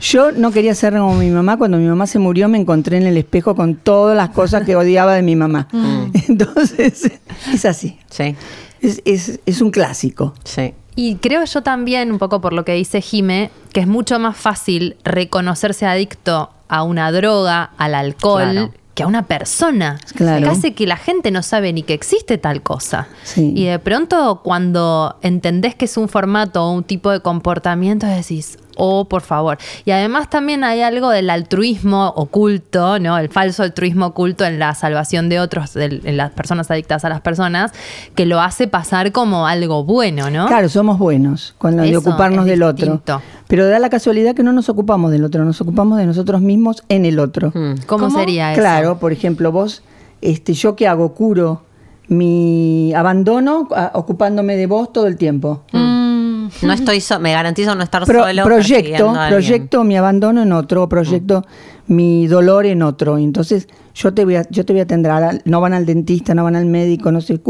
[0.00, 1.58] yo no quería ser como mi mamá.
[1.58, 4.76] Cuando mi mamá se murió, me encontré en el espejo con todas las cosas que
[4.76, 5.68] odiaba de mi mamá.
[6.28, 7.12] Entonces,
[7.52, 7.98] es así.
[8.10, 8.34] Sí,
[8.80, 10.34] Es, es- es un clásico.
[10.44, 10.74] sí.
[11.00, 14.36] Y creo yo también, un poco por lo que dice Jime, que es mucho más
[14.36, 18.74] fácil reconocerse adicto a una droga, al alcohol, Claro.
[18.96, 20.00] que a una persona.
[20.16, 20.42] Claro.
[20.42, 23.06] Que hace que la gente no sabe ni que existe tal cosa.
[23.22, 23.52] Sí.
[23.54, 28.58] Y de pronto cuando entendés que es un formato o un tipo de comportamiento, decís,
[28.78, 29.58] oh, por favor.
[29.84, 33.18] Y además también hay algo del altruismo oculto, ¿no?
[33.18, 37.08] El falso altruismo oculto en la salvación de otros, del- en las personas adictas a
[37.08, 37.72] las personas,
[38.14, 40.46] que lo hace pasar como algo bueno, ¿no?
[40.46, 43.02] Claro, somos buenos con lo de ocuparnos del otro.
[43.48, 46.82] Pero da la casualidad que no nos ocupamos del otro, nos ocupamos de nosotros mismos
[46.88, 47.48] en el otro.
[47.54, 47.74] Mm.
[47.86, 48.18] ¿Cómo, ¿Cómo?
[48.18, 48.60] sería eso?
[48.60, 49.82] Claro, por ejemplo, vos,
[50.20, 51.62] este, yo qué hago, curo
[52.08, 55.62] mi abandono a- ocupándome de vos todo el tiempo.
[55.72, 56.17] Mm,
[56.62, 58.44] No estoy so- me garantizo no estar Pro- solo.
[58.44, 61.44] proyecto, proyecto mi abandono en otro, proyecto
[61.86, 63.18] mi dolor en otro.
[63.18, 65.10] Entonces, yo te voy a, yo te voy a atender.
[65.10, 67.40] Ahora, No van al dentista, no van al médico, no se,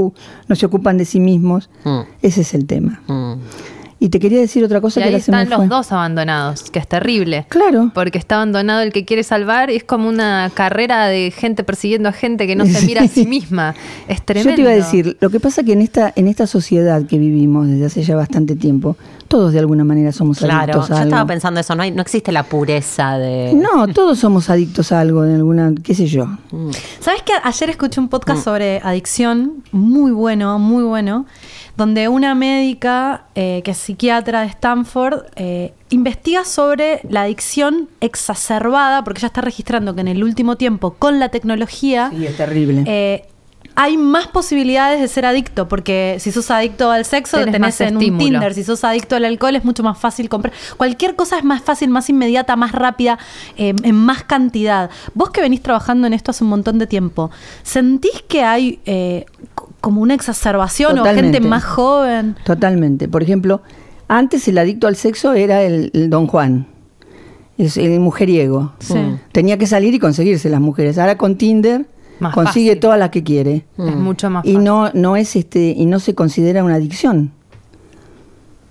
[0.48, 1.70] no se ocupan de sí mismos.
[1.84, 2.00] Mm.
[2.22, 3.02] Ese es el tema.
[3.06, 3.34] Mm.
[4.00, 5.66] Y te quería decir otra Y cosa que ahí se me están fue.
[5.66, 7.46] los dos abandonados, que es terrible.
[7.48, 7.90] Claro.
[7.94, 12.08] Porque está abandonado el que quiere salvar y es como una carrera de gente persiguiendo
[12.08, 13.74] a gente que no se mira a sí misma.
[14.06, 14.50] Es tremendo.
[14.50, 17.18] Yo te iba a decir, lo que pasa que en esta, en esta sociedad que
[17.18, 20.98] vivimos desde hace ya bastante tiempo, todos de alguna manera somos Claro, adictos yo a
[20.98, 21.08] algo.
[21.08, 23.52] estaba pensando eso, no, hay, no existe la pureza de...
[23.54, 26.24] No, todos somos adictos a algo, de alguna, qué sé yo.
[26.52, 26.70] Mm.
[27.00, 31.26] ¿Sabes que ayer escuché un podcast sobre adicción, muy bueno, muy bueno,
[31.78, 39.04] donde una médica eh, que es psiquiatra de Stanford eh, investiga sobre la adicción exacerbada,
[39.04, 42.82] porque ella está registrando que en el último tiempo con la tecnología Sí, es terrible.
[42.84, 43.28] eh,
[43.76, 47.80] hay más posibilidades de ser adicto, porque si sos adicto al sexo, Tenés tenés más
[47.80, 48.18] en un.
[48.18, 50.52] Tinder, si sos adicto al alcohol es mucho más fácil comprar.
[50.76, 53.20] Cualquier cosa es más fácil, más inmediata, más rápida,
[53.56, 54.90] eh, en más cantidad.
[55.14, 57.30] Vos que venís trabajando en esto hace un montón de tiempo,
[57.62, 59.26] ¿sentís que hay eh,
[59.80, 62.36] como una exacerbación o gente más joven?
[62.44, 63.08] Totalmente.
[63.08, 63.62] Por ejemplo,
[64.08, 66.66] antes el adicto al sexo era el, el don Juan,
[67.58, 68.72] es el mujeriego.
[68.78, 68.94] Sí.
[69.32, 70.98] Tenía que salir y conseguirse las mujeres.
[70.98, 71.86] Ahora con Tinder
[72.20, 72.80] Más consigue fácil.
[72.80, 73.64] todas las que quiere.
[73.78, 74.64] Es mucho más Y fácil.
[74.64, 77.32] no, no es este, y no se considera una adicción.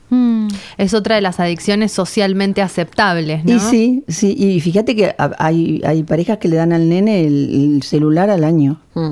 [0.09, 0.47] Mm.
[0.77, 3.51] Es otra de las adicciones socialmente aceptables, ¿no?
[3.55, 7.25] Y sí, sí, y fíjate que ha- hay, hay parejas que le dan al nene
[7.25, 8.79] el, el celular al año.
[8.93, 9.11] Mm.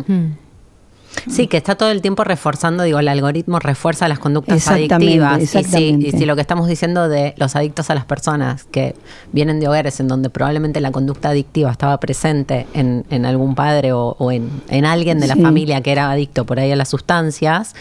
[1.30, 5.42] Sí, que está todo el tiempo reforzando, digo, el algoritmo refuerza las conductas Exactamente, adictivas.
[5.42, 6.08] Y sí, exactamente.
[6.08, 8.96] y si lo que estamos diciendo de los adictos a las personas que
[9.32, 13.94] vienen de hogares en donde probablemente la conducta adictiva estaba presente en, en algún padre
[13.94, 15.42] o, o en, en alguien de la Sí.
[15.42, 17.76] familia que era adicto por ahí a las sustancias,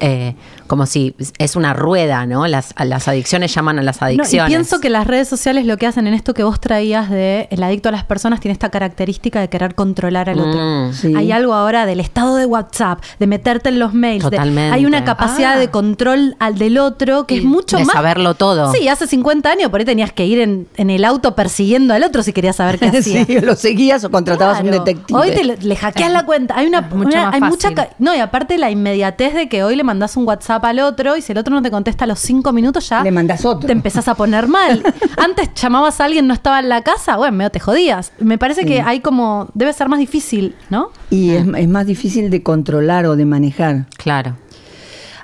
[0.00, 0.34] eh,
[0.72, 2.46] como si es una rueda, ¿no?
[2.46, 2.72] Las,
[3.06, 4.50] adicciones llaman a las No, adicciones.
[4.50, 7.46] y pienso que las redes sociales lo que hacen en esto que vos traías de
[7.50, 10.58] el adicto a las personas tiene esta característica de querer controlar al otro.
[10.88, 10.92] Mm.
[10.94, 11.12] Sí.
[11.14, 14.24] Hay algo ahora del estado de WhatsApp, de meterte en los mails.
[14.24, 14.74] de- Totalmente.
[14.74, 15.58] hay una capacidad Ah.
[15.58, 17.92] de control al del otro que es mucho de más.
[17.94, 18.72] saberlo todo.
[18.72, 22.02] Sí, hace 50 años por ahí tenías que ir en, en el auto persiguiendo al
[22.02, 23.26] otro si querías saber qué hacía.
[23.26, 24.84] sí, lo seguías o contratabas a un Claro.
[24.84, 25.20] detective.
[25.20, 26.56] Hoy te le, le hackeas la cuenta.
[26.56, 27.74] Hay una, mucho una- más hay mucha fácil.
[27.74, 31.16] ca- no y aparte la inmediatez de que hoy le mandás un WhatsApp al otro
[31.16, 33.66] y si el otro no te contesta a los cinco minutos ya Le mandás otro.
[33.66, 34.82] te empezás a poner mal.
[35.16, 38.12] Antes llamabas a alguien no estaba en la casa, bueno, medio te jodías.
[38.18, 40.90] Me parece que hay como debe ser más difícil, ¿no?
[41.10, 43.86] Y es, es más difícil de controlar o de manejar.
[43.96, 44.36] Claro.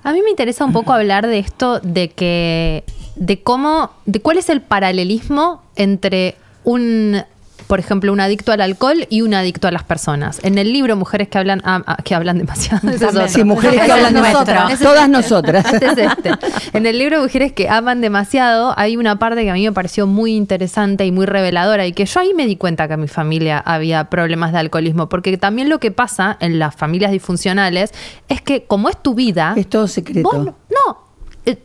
[0.03, 2.85] A mí me interesa un poco hablar de esto, de que,
[3.16, 7.22] de cómo, de cuál es el paralelismo entre un,
[7.68, 10.40] por ejemplo, un adicto al alcohol y un adicto a las personas.
[10.42, 12.88] En el libro Mujeres que hablan, ah, ah, que hablan demasiado.
[12.90, 13.33] es.
[13.33, 14.44] Sí, mujeres que hablan demasiado.
[14.44, 15.09] Todas este.
[15.09, 15.72] nosotras.
[15.72, 16.31] Este es este.
[16.72, 20.07] En el libro Mujeres que aman demasiado hay una parte que a mí me pareció
[20.07, 23.09] muy interesante y muy reveladora y que yo ahí me di cuenta que en mi
[23.09, 27.92] familia había problemas de alcoholismo, porque también lo que pasa en las familias disfuncionales
[28.28, 30.31] es que como es tu vida, Es todo secreto.
[30.31, 30.54] Vos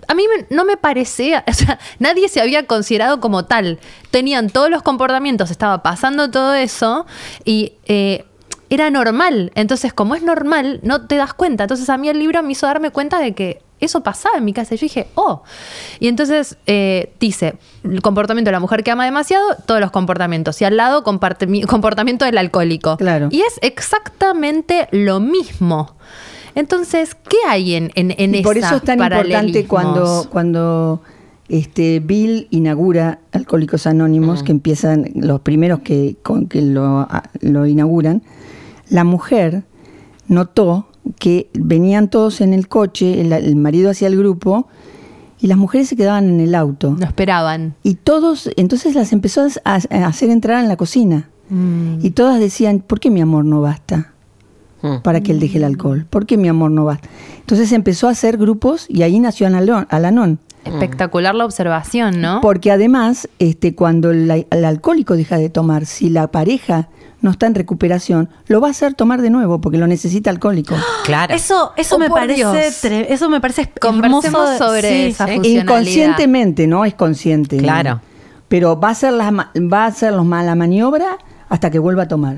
[0.08, 3.80] a mí me- no me parecía, o sea, nadie se había considerado como tal.
[4.12, 7.06] Tenían todos los comportamientos, estaba pasando todo eso
[7.46, 8.26] y eh,
[8.70, 9.52] era normal.
[9.56, 11.64] Entonces, como es normal, no te das cuenta.
[11.66, 14.54] Entonces, a mí el libro me hizo darme cuenta de que eso pasaba en mi
[14.54, 14.74] casa.
[14.74, 15.44] Y yo dije, oh.
[16.00, 20.62] Y entonces eh, dice, el comportamiento de la mujer que ama demasiado, todos los comportamientos.
[20.62, 22.96] Y al lado, comportamiento del alcohólico.
[22.98, 23.28] Claro.
[23.30, 25.96] Y es exactamente lo mismo.
[26.56, 31.02] Entonces, ¿qué hay en, en, en y por eso es tan importante cuando, cuando
[31.50, 37.08] este Bill inaugura Alcohólicos Anónimos, que empiezan los primeros que, con, que lo,
[37.42, 38.24] lo inauguran,
[38.90, 39.64] la mujer
[40.28, 40.88] notó
[41.20, 44.68] que venían todos en el coche, el, el marido hacía el grupo,
[45.42, 46.96] y las mujeres se quedaban en el auto.
[46.98, 47.76] No esperaban.
[47.84, 51.30] Y todos, entonces las empezó a, a hacer entrar en la cocina.
[51.50, 51.98] Mm.
[52.02, 54.13] Y todas decían, ¿por qué mi amor no basta?
[54.84, 54.98] Mm.
[55.02, 56.06] para que él deje el alcohol.
[56.10, 57.08] ¿Por qué mi amor no basta?
[57.40, 59.88] Entonces empezó a hacer grupos y ahí nació Alanón.
[59.90, 60.40] Alanón.
[60.66, 62.40] espectacular la observación, ¿no?
[62.42, 66.90] Porque además, este, cuando el, el alcohólico deja de tomar, si la pareja
[67.22, 70.76] no está en recuperación, lo va a hacer tomar de nuevo porque lo necesita alcohólico.
[71.06, 71.34] Claro.
[71.36, 72.44] Eso, eso Oh, me parece
[73.10, 75.64] eso me parece Conversemos de- sobre sí, esa funcionalidad.
[75.64, 77.58] Inconscientemente, no es consciente.
[77.58, 78.00] Claro.
[78.48, 81.18] Pero va a hacer la, ma- va a hacer los ma- la maniobra
[81.50, 82.38] hasta que vuelva a tomar.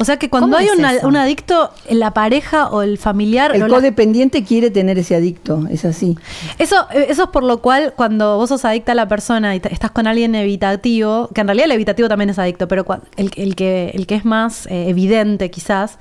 [0.00, 1.06] O sea que cuando ¿Cómo hay es una- eso?
[1.08, 3.54] un adicto, la pareja o el familiar.
[3.54, 6.16] El la- codependiente quiere tener ese adicto, es así.
[6.58, 9.60] Eso, eh, eso es por lo cual cuando vos sos adicta a la persona y
[9.70, 12.84] estás con alguien evitativo, que en realidad el evitativo también es adicto, pero
[13.16, 15.98] el, el que, el que es más eh, evidente quizás,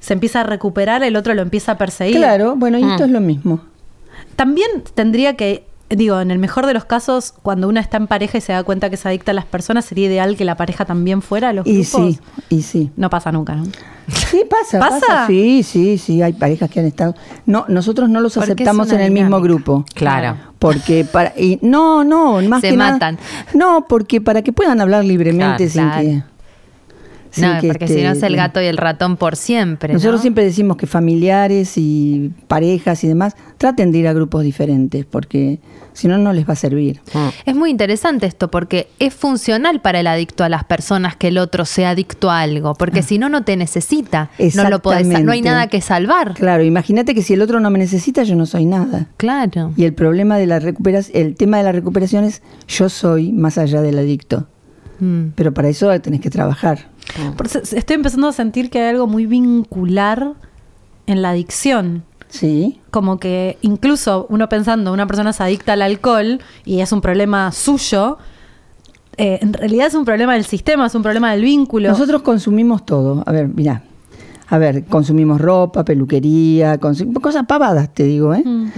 [0.00, 2.16] se empieza a recuperar, el otro lo empieza a perseguir.
[2.16, 3.06] Claro, bueno, y esto Mm.
[3.06, 3.60] es lo mismo.
[4.36, 8.38] También tendría que, digo, en el mejor de los casos, cuando una está en pareja
[8.38, 10.84] y se da cuenta que es adicta a las personas, sería ideal que la pareja
[10.84, 12.14] también fuera a los Y grupos.
[12.14, 12.20] sí,
[12.50, 12.90] y sí.
[12.96, 13.64] No pasa nunca, ¿no?
[14.08, 15.00] Sí, pasa, ¿Pasa?
[15.06, 15.26] pasa.
[15.26, 17.14] Sí, sí, sí, hay parejas que han estado.
[17.46, 19.84] No, nosotros no los Porque aceptamos en el mismo grupo.
[19.94, 20.36] Claro.
[20.58, 23.18] Porque para y no, no, más Se que nada- matan.
[23.54, 26.02] no, porque para que puedan hablar libremente Claro, sin claro.
[26.02, 26.22] que
[27.36, 29.92] No, que, porque este, si no es el gato y el ratón por siempre.
[29.92, 30.22] Nosotros ¿no?
[30.22, 35.60] siempre decimos que familiares y parejas y demás traten de ir a grupos diferentes porque
[35.98, 37.00] si no no les va a servir.
[37.12, 37.50] Mm.
[37.50, 41.38] Es muy interesante esto porque es funcional para el adicto a las personas que el
[41.38, 44.30] otro sea adicto a algo, porque si no, no te necesita.
[44.54, 46.34] No lo podés, no hay nada que salvar.
[46.34, 49.08] Claro, imagínate que si el otro no me necesita, yo no soy nada.
[49.16, 49.72] Claro.
[49.76, 53.58] Y el problema de la recuperación, el tema de la recuperación es yo soy más
[53.58, 54.46] allá del adicto.
[55.00, 55.30] Mm.
[55.34, 56.88] Pero para eso tenés que trabajar.
[57.36, 60.32] Por eso estoy empezando a sentir que hay algo muy vincular
[61.06, 62.04] en la adicción.
[62.28, 62.80] Sí.
[62.90, 67.50] Como que incluso uno pensando, una persona es adicta al alcohol y es un problema
[67.52, 68.18] suyo,
[69.16, 71.88] eh, en realidad es un problema del sistema, es un problema del vínculo.
[71.88, 73.22] Nosotros consumimos todo.
[73.26, 73.82] A ver, mira.
[74.50, 78.42] A ver, consumimos ropa, peluquería, consum- cosas pavadas, te digo, ¿eh?
[78.44, 78.68] Mm,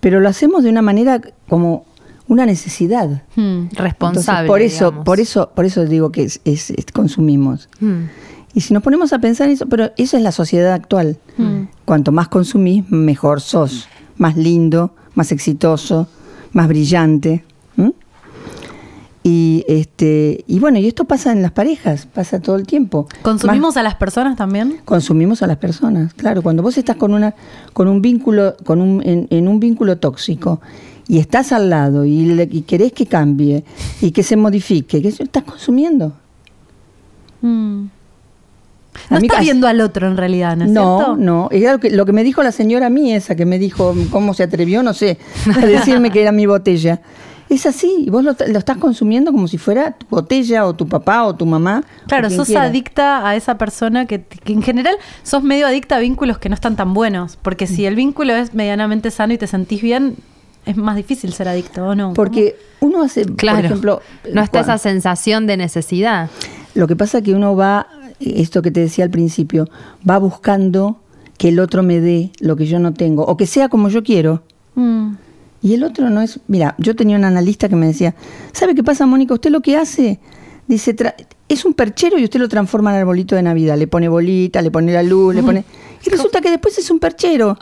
[0.00, 1.86] Pero lo hacemos de una manera como
[2.28, 3.22] una necesidad.
[3.36, 3.68] mm.
[3.72, 4.40] Responsable.
[4.40, 5.04] Entonces, por eso, digamos.
[5.04, 7.68] por eso, por eso digo que es, es- es- consumimos.
[7.80, 8.04] Mm.
[8.54, 11.18] Y si nos ponemos a pensar eso, pero eso es la sociedad actual.
[11.36, 11.62] Mm.
[11.84, 13.88] Cuanto más consumís, mejor sos.
[14.16, 16.06] Más lindo, más exitoso,
[16.52, 17.44] más brillante.
[19.26, 23.08] Y este, y bueno, y esto pasa en las parejas, pasa todo el tiempo.
[23.22, 24.80] ¿Consumimos Más- a las personas también?
[24.84, 26.42] consumimos a las personas, claro.
[26.42, 27.34] Cuando vos estás con una,
[27.72, 30.60] con un vínculo, con un, en, en un vínculo tóxico
[31.08, 33.64] y estás al lado y, le- y querés que cambie
[34.00, 36.12] y que se modifique, que eso estás consumiendo.
[37.42, 37.84] Mm.
[39.10, 41.16] No mí estás casi- viendo al otro en realidad, ¿no es No, cierto?
[41.16, 41.48] no.
[41.50, 43.94] Era lo que, lo que me dijo la señora a mí, esa que me dijo
[44.10, 45.18] cómo se atrevió, no sé,
[45.60, 47.00] a decirme que era mi botella.
[47.50, 50.88] Es así, y vos lo, lo estás consumiendo como si fuera tu botella o tu
[50.88, 51.84] papá o tu mamá.
[52.06, 52.62] Claro, sos quiera.
[52.62, 56.54] adicta a esa persona que, que en general sos medio adicta a vínculos que no
[56.54, 57.36] están tan buenos.
[57.42, 60.16] Porque si el vínculo es medianamente sano y te sentís bien,
[60.66, 62.14] es más difícil ser adicto, ¿o no?
[62.14, 63.58] Porque uno hace, Claro.
[63.58, 64.02] por ejemplo...
[64.32, 66.30] no está esa sensación de necesidad.
[66.74, 67.86] Lo que pasa es que uno va,
[68.20, 69.68] esto que te decía al principio,
[70.08, 70.98] va buscando
[71.38, 74.02] que el otro me dé lo que yo no tengo, o que sea como yo
[74.02, 74.42] quiero.
[74.74, 75.14] Mm.
[75.62, 76.40] Y el otro no es.
[76.46, 78.14] Mira, yo tenía un analista que me decía:
[78.52, 79.32] ¿Sabe qué pasa, Mónica?
[79.34, 80.20] Usted lo que hace,
[80.68, 81.14] dice, tra-
[81.48, 83.78] es un perchero y usted lo transforma en arbolito de Navidad.
[83.78, 85.64] Le pone bolita, le pone la luz, le pone.
[86.04, 87.56] Y resulta que después es un perchero.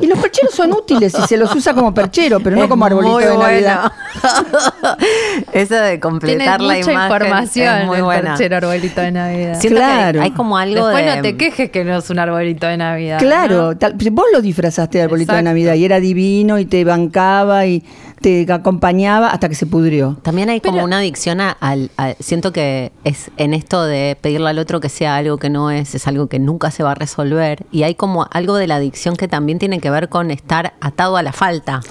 [0.00, 3.14] Y los percheros son útiles y se los usa como perchero, pero no como arbolito
[3.14, 3.92] muy de Navidad.
[4.22, 4.96] bueno.
[5.52, 8.22] Eso de Tiene completar la mucha imagen información es muy el buena.
[8.36, 9.60] perchero arbolito de Navidad.
[9.60, 10.22] Siento que hay- Claro.
[10.22, 13.18] hay como algo Después de no te quejes que no es un arbolito de Navidad.
[13.18, 13.76] Claro, ¿no?
[13.78, 15.42] tal- vos lo disfrazaste de arbolito de.
[15.42, 17.82] Navidad y era divino y te bancaba y
[18.26, 20.16] te acompañaba hasta que se pudrió.
[20.22, 24.48] También hay como Pero- una adicción a- al, Siento que es en esto de pedirle
[24.50, 26.94] al otro que sea algo que no es, es algo que nunca se va a
[26.96, 27.64] resolver.
[27.70, 31.16] Y hay como algo de la adicción que también tiene que ver con estar atado
[31.16, 31.82] a la falta.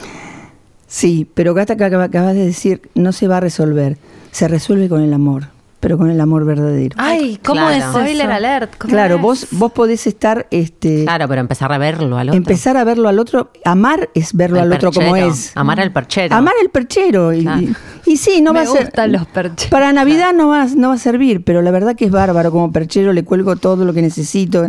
[0.88, 3.98] Sí, pero Gata, que acaba- acabas de decir, no se va a resolver.
[4.32, 5.48] Se resuelve con el amor,
[5.80, 6.96] pero con el amor verdadero.
[6.98, 7.76] Ay, ¿cómo Claro.
[7.76, 8.76] es spoiler alert?
[8.78, 9.22] ¿Cómo Claro, es?
[9.22, 12.38] vos, vos podés estar, este, Claro, pero empezar a verlo al otro.
[12.38, 13.52] empezar a verlo al otro.
[13.66, 15.52] Amar es verlo Al al otro como es.
[15.56, 16.36] Amar al perchero.
[16.36, 17.34] Amar el perchero.
[17.34, 17.62] Y, Claro.
[17.62, 17.76] y-
[18.14, 18.86] y sí, no Me va a ser.
[18.86, 19.70] gustan los percheros.
[19.70, 22.52] Para Navidad no, va, no va a servir, pero la verdad que es bárbaro.
[22.52, 24.68] Como perchero le cuelgo todo lo que necesito.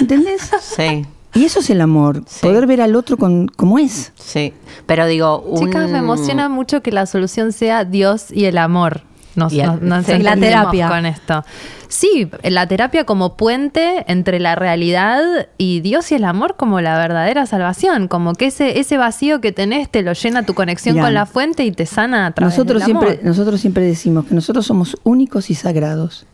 [0.00, 0.50] ¿Entendés?
[0.60, 2.22] Sí, Y eso es el amor.
[2.26, 2.40] Sí.
[2.46, 4.12] Poder ver al otro con, como es.
[4.16, 4.52] sí.
[4.86, 5.66] Pero digo, un...
[5.66, 9.02] Chicas, me emociona mucho que la solución sea Dios y el amor.
[9.36, 10.18] Nos, Y nos- nos sí.
[10.18, 10.88] La terapia.
[10.88, 11.44] con esto.
[11.88, 15.20] Sí, la terapia como puente entre la realidad
[15.58, 18.08] y Dios y el amor como la verdadera salvación.
[18.08, 21.06] Como que ese, ese vacío que tenés te lo llena tu conexión Mirá.
[21.06, 23.04] con la fuente y te sana a través Nosotros del amor.
[23.06, 26.26] siempre, nosotros siempre decimos que nosotros somos únicos y sagrados.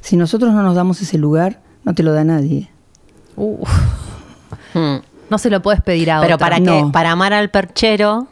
[0.00, 2.70] Si nosotros no nos damos ese lugar, no te lo da nadie.
[3.36, 3.68] Uf,
[4.74, 4.96] Mm.
[5.30, 6.44] no se lo puedes pedir a Pero otro.
[6.44, 6.86] para No.
[6.86, 6.92] qué?
[6.92, 8.28] Para amar al perchero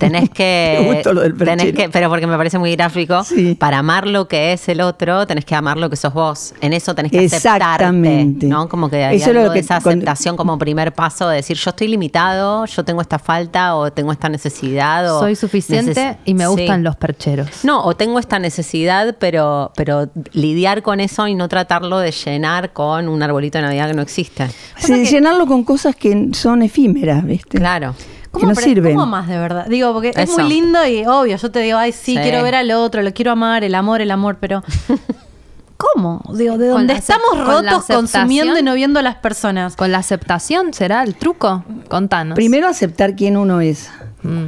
[0.00, 3.54] tenés que, Me gustó lo del tenés que, pero porque me parece muy gráfico, Sí.
[3.54, 6.52] para amar lo que es el otro, tenés que amar lo que sos vos.
[6.60, 8.46] En eso tenés que aceptarte, Exactamente.
[8.46, 8.68] ¿no?
[8.68, 11.28] Como que hay Eso es algo lo de que esa cuando- aceptación como primer paso
[11.28, 15.36] de decir, yo estoy limitado, yo tengo esta falta o tengo esta necesidad o Soy
[15.36, 16.82] suficiente neces- y me gustan Sí.
[16.84, 17.48] los percheros.
[17.62, 22.72] No, o tengo esta necesidad, pero, pero lidiar con eso y no tratarlo de llenar
[22.72, 24.48] con un arbolito de Navidad que no existe.
[24.78, 27.58] Sí, llenarlo con cosas que son efímeras, ¿viste?
[27.58, 27.94] Claro.
[28.38, 28.94] Que no sirven.
[28.94, 29.66] ¿Cómo más de verdad?
[29.66, 32.18] Digo, porque es muy lindo y obvio, yo te digo, ay, sí, Sí.
[32.22, 34.62] quiero ver al otro, lo quiero amar, el amor, el amor, pero
[35.76, 36.22] ¿cómo?
[36.34, 39.74] Digo, de donde acep- estamos rotos consumiendo y no viendo a las personas.
[39.76, 41.64] ¿Con la aceptación será el truco?
[41.88, 42.36] Contanos.
[42.36, 43.90] Primero aceptar quién uno es,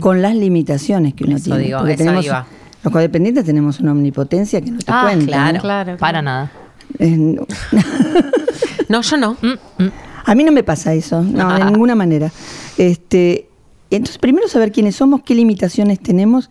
[0.00, 1.36] con las limitaciones que uno Mm.
[1.36, 1.60] Eso tiene.
[1.64, 2.46] digo, porque eso tenemos, iba.
[2.84, 5.26] los codependientes tenemos una omnipotencia que no te Ah, cuenta.
[5.26, 5.60] claro, ¿no?
[5.60, 6.52] Claro, Para nada.
[6.98, 7.46] Eh, no.
[8.88, 9.36] No, yo no.
[9.40, 9.88] Mm,
[10.26, 12.30] A mí no me pasa eso, no, de ninguna manera.
[12.76, 13.48] Este,
[13.96, 16.50] entonces, primero saber quiénes somos, qué limitaciones tenemos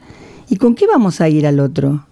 [0.49, 2.05] y con qué vamos a ir al otro.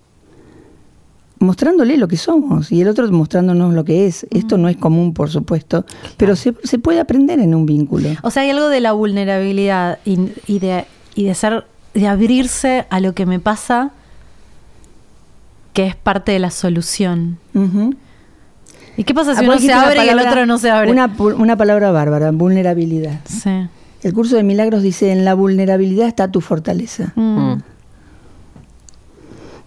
[1.42, 4.28] Mostrándole lo que somos y el otro mostrándonos lo que es.
[4.30, 5.86] Esto no es común, por supuesto,
[6.18, 8.10] pero se, se puede aprender en un vínculo.
[8.24, 12.86] O sea, hay algo de la vulnerabilidad y, y de, y de ser, de abrirse
[12.90, 13.92] a lo que me pasa
[15.72, 17.38] que es parte de la solución.
[18.98, 20.92] ¿Y qué pasa si Ah, uno se abre y el otro no se abre?
[20.92, 21.06] Una,
[21.38, 23.22] una palabra bárbara, vulnerabilidad.
[23.26, 23.50] Sí.
[24.02, 27.14] El curso de milagros dice, en la vulnerabilidad está tu fortaleza.
[27.16, 27.22] Mm.
[27.22, 27.64] Mm.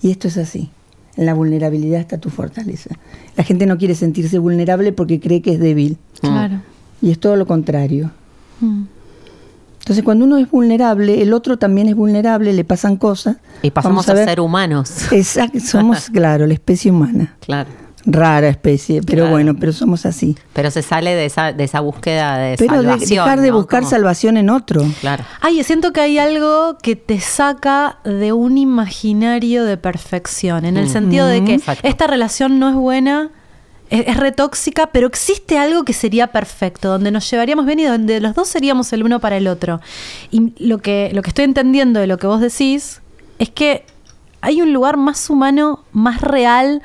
[0.02, 0.70] Y esto es así.
[1.16, 2.90] En la vulnerabilidad está tu fortaleza.
[3.36, 5.98] La gente no quiere sentirse vulnerable porque cree que es débil.
[6.20, 6.60] Claro.
[7.02, 8.10] Y es todo lo contrario.
[8.60, 8.84] Mm.
[9.80, 13.36] Entonces, cuando uno es vulnerable, el otro también es vulnerable, le pasan cosas.
[13.62, 15.12] Y pasamos Vamos a, ser humanos.
[15.12, 17.34] Exacto, somos, claro, la especie humana.
[17.40, 17.68] Claro.
[18.04, 19.30] Rara especie, pero Claro.
[19.30, 20.36] bueno, pero somos así.
[20.52, 23.24] Pero se sale de esa, de esa búsqueda de Pero de- salvación.
[23.24, 23.56] dejar de ¿no?
[23.56, 24.82] buscar Como- salvación en otro.
[25.00, 25.24] Claro.
[25.40, 30.88] Ay, siento que hay algo que te saca de un imaginario de perfección, en el
[30.88, 31.86] sentido de que Exacto.
[31.86, 33.30] esta relación no es buena,
[33.90, 38.20] es, es retóxica, pero existe algo que sería perfecto, donde nos llevaríamos bien y donde
[38.20, 39.80] los dos seríamos el uno para el otro.
[40.30, 43.00] Y lo que, lo que estoy entendiendo de lo que vos decís
[43.38, 43.84] es que
[44.40, 46.82] hay un lugar más humano, más real,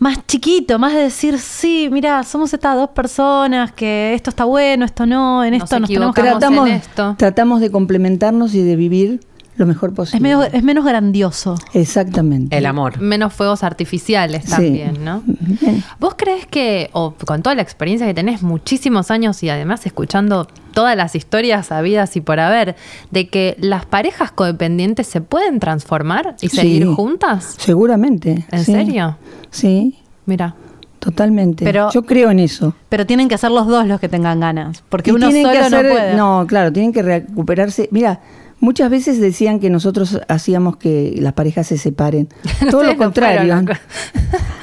[0.00, 4.86] más chiquito, más de decir, sí, mira, somos estas dos personas, que esto está bueno,
[4.86, 7.14] esto no, en Nos esto nos tenemos que equivocamos Tratamos, en esto.
[7.18, 9.20] tratamos de complementarnos y de vivir
[9.56, 10.16] lo mejor posible.
[10.16, 11.56] Es menos, es menos grandioso.
[11.74, 12.56] Exactamente.
[12.56, 12.98] El amor.
[13.00, 14.50] Menos fuegos artificiales Sí.
[14.50, 15.22] también, ¿no?
[15.26, 15.82] Bien.
[15.98, 20.46] ¿Vos crees que, o con toda la experiencia que tenés, muchísimos años y además escuchando
[20.72, 22.74] todas las historias habidas y por haber,
[23.10, 26.56] de que las parejas codependientes se pueden transformar y Sí.
[26.56, 27.56] seguir juntas?
[27.58, 28.46] Seguramente.
[28.50, 28.72] ¿En sí.
[28.72, 29.18] serio?
[29.50, 30.54] Sí, Mira.
[31.00, 31.64] totalmente.
[31.64, 32.74] Pero- Yo creo en eso.
[32.88, 34.82] Pero tienen que ser los dos los que tengan ganas.
[34.88, 36.14] Porque Y uno solo hacer- no puede.
[36.14, 37.88] No, claro, tienen que recuperarse.
[37.90, 38.20] Mira,
[38.60, 42.28] muchas veces decían que nosotros hacíamos que las parejas se separen.
[42.70, 43.64] Todo lo no contrario.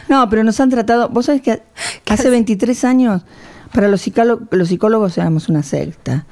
[0.10, 1.10] No, pero nos han tratado.
[1.10, 1.62] Vos sabés que
[2.10, 3.24] hace 23 años,
[3.74, 4.10] para los,
[4.52, 6.26] los psicólogos éramos una secta.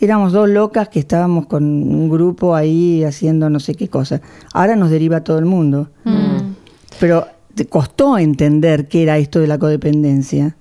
[0.00, 4.22] Éramos dos locas que estábamos con un grupo ahí haciendo no sé qué cosa.
[4.54, 5.90] Ahora nos deriva todo el mundo.
[6.04, 6.54] Mm.
[6.98, 10.56] Pero te costó entender qué era esto de la codependencia.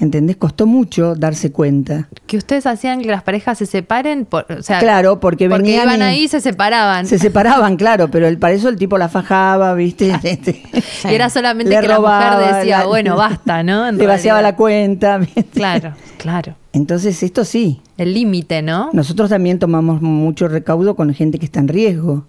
[0.00, 0.36] ¿Entendés?
[0.36, 2.08] Costó mucho darse cuenta.
[2.26, 6.00] Que ustedes hacían que las parejas se separen, por, o sea, Claro, porque venían iban
[6.00, 7.06] y- ahí y se separaban.
[7.06, 10.10] Se separaban, claro, pero el, para eso el tipo la fajaba, ¿viste?
[10.24, 10.62] Este,
[11.08, 13.86] Y era solamente que la mujer decía, la- bueno, basta, ¿no?
[13.88, 15.18] En le vaciaba la cuenta.
[15.18, 15.44] ¿viste?
[15.44, 16.56] Claro, claro.
[16.74, 17.80] Entonces, esto sí.
[17.96, 18.90] El límite, ¿no?
[18.92, 22.24] Nosotros también tomamos mucho recaudo con gente que está en riesgo.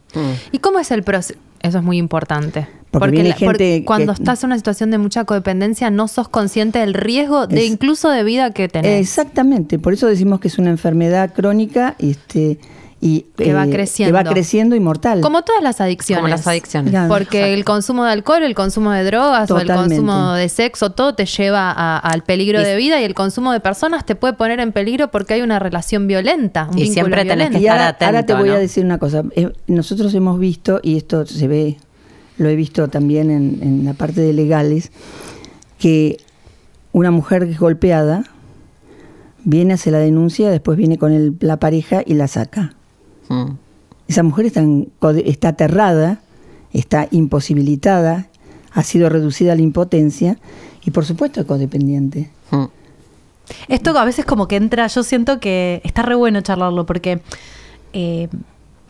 [0.51, 1.37] ¿Y cómo es el proceso?
[1.61, 2.67] Eso es muy importante.
[2.91, 6.29] Porque viene la- gente cuando que- estás en una situación de mucha codependencia, no sos
[6.29, 9.01] consciente del riesgo de Es- incluso de vida que tenés.
[9.01, 12.59] Exactamente, por eso decimos que es una enfermedad crónica este,
[13.07, 14.17] y Que va eh, creciendo.
[14.17, 15.21] que va creciendo y mortal.
[15.21, 16.21] Como todas las adicciones.
[16.21, 16.89] Como las adicciones.
[16.89, 17.07] Claro.
[17.07, 21.13] Porque el consumo de alcohol, el consumo de drogas o el consumo de sexo, todo
[21.13, 24.59] te lleva a- al peligro de vida y el consumo de personas te puede poner
[24.59, 26.63] en peligro porque hay una relación violenta.
[26.71, 27.59] Un Y vínculo siempre tenés que violento.
[27.59, 29.23] Y ahora, estar ahora te voy a decir una cosa.
[29.35, 31.77] Eh, nosotros hemos visto, y esto se ve,
[32.37, 34.91] lo he visto también en, en la parte de legales,
[35.77, 36.17] que
[36.91, 38.23] una mujer que es golpeada
[39.43, 42.73] viene, hace la denuncia, después viene con el- la pareja y la saca.
[43.29, 43.51] Mm.
[44.07, 44.63] Esa mujer está,
[45.25, 46.21] está aterrada,
[46.73, 48.27] está imposibilitada,
[48.71, 50.37] ha sido reducida a la impotencia
[50.83, 52.29] y por supuesto es codependiente.
[52.51, 52.65] Mm.
[53.67, 57.21] Esto a veces como que entra, yo siento que está re bueno charlarlo porque
[57.93, 58.27] eh,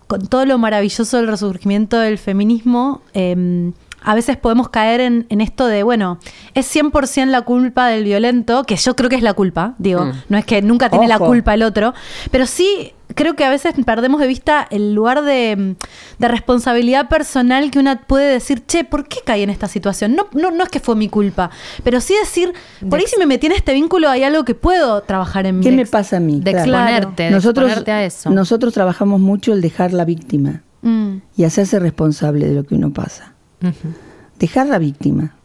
[0.08, 3.72] con todo lo maravilloso del resurgimiento del feminismo, eh,
[4.06, 6.20] a veces podemos caer en, en esto de, bueno,
[6.54, 10.12] es 100% la culpa del violento, que yo creo que es la culpa, digo, Mm.
[10.30, 11.94] no es que nunca tiene la culpa el otro,
[12.32, 15.76] pero sí creo que a veces perdemos de vista el lugar de,
[16.20, 20.16] de responsabilidad personal que una puede decir, che, ¿por qué caí en esta situación?
[20.16, 21.50] No, no, no es que fue mi culpa,
[21.84, 22.52] pero sí decir,
[22.90, 25.70] por ahí si me metí en este vínculo hay algo que puedo trabajar en ¿Qué
[25.70, 26.40] mi me pasa a mí?
[26.42, 26.72] De Claro.
[26.72, 28.30] exponerte, de nosotros, exponerte a eso.
[28.32, 31.18] nosotros trabajamos mucho el dejar la víctima Mm.
[31.38, 33.35] y hacerse responsable de lo que uno pasa.
[34.40, 35.36] Dejar la víctima.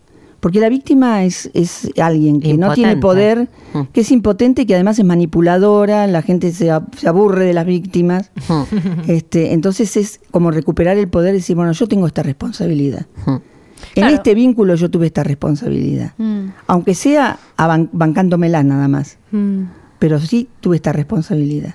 [0.40, 3.48] Porque la víctima es, es alguien que no tiene poder,
[3.92, 8.30] que es impotente, que además es manipuladora, la gente se, aburre de las víctimas.
[9.06, 13.06] este, entonces es como recuperar el poder y decir, bueno, yo tengo esta responsabilidad.
[13.26, 13.42] En
[14.02, 14.14] Claro.
[14.14, 16.12] este vínculo yo tuve esta responsabilidad.
[16.16, 16.48] Mm.
[16.66, 17.38] Aunque sea
[17.92, 19.18] bancándomela nada más.
[19.32, 19.64] Mm.
[19.98, 21.74] Pero sí tuve esta responsabilidad.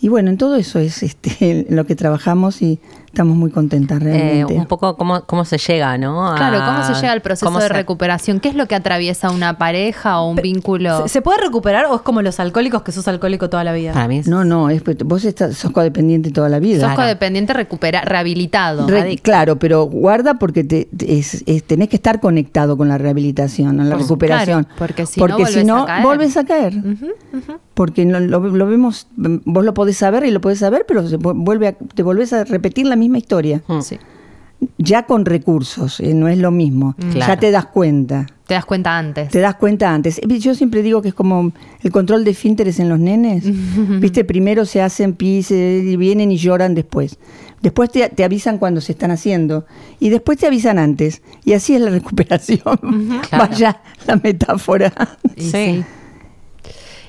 [0.00, 2.80] Y bueno, en todo eso es este, en lo que trabajamos y
[3.12, 4.54] estamos muy contentas Eh, realmente.
[4.54, 6.28] un poco cómo, cómo se llega, ¿no?
[6.30, 8.38] A- Claro, ¿cómo se llega al proceso de se- recuperación?
[8.40, 11.08] ¿Qué es lo que atraviesa una pareja o un vínculo?
[11.08, 13.92] ¿Se, puede recuperar o es como los alcohólicos que sos alcohólico toda la vida?
[13.92, 16.86] Para mí es- No, no, es, vos estás, sos codependiente toda la vida.
[16.86, 18.86] Sos codependiente recupera, rehabilitado.
[18.86, 22.96] Re- claro, pero guarda porque te, te- es- es- tenés que estar conectado con la
[22.98, 24.64] rehabilitación, en la Por- recuperación.
[24.64, 26.04] claro, porque si no, Porque volvés a caer.
[26.04, 26.74] volvés a caer.
[27.74, 31.18] Porque no- lo, lo vemos, vos lo podés saber y lo podés saber, pero se
[31.18, 33.62] vu- vuelve a- te volvés a repetir la misma historia.
[33.66, 33.80] Mm.
[33.80, 33.98] Sí.
[34.76, 36.94] Ya con recursos, eh, no es lo mismo.
[36.98, 37.40] Ya Claro.
[37.40, 38.26] te das cuenta.
[38.46, 39.30] Te das cuenta antes.
[39.30, 40.20] Te das cuenta antes.
[40.38, 43.44] Yo siempre digo que es como el control de esfínteres en los nenes.
[44.00, 47.18] Viste, primero se hacen pis eh, y vienen y lloran después.
[47.62, 49.64] Después te, te avisan cuando se están haciendo.
[49.98, 51.22] Y después te avisan antes.
[51.44, 52.60] Y así es la recuperación.
[53.30, 53.48] Claro.
[53.48, 54.92] Vaya la metáfora.
[55.36, 55.50] Y Sí.
[55.50, 55.84] sí.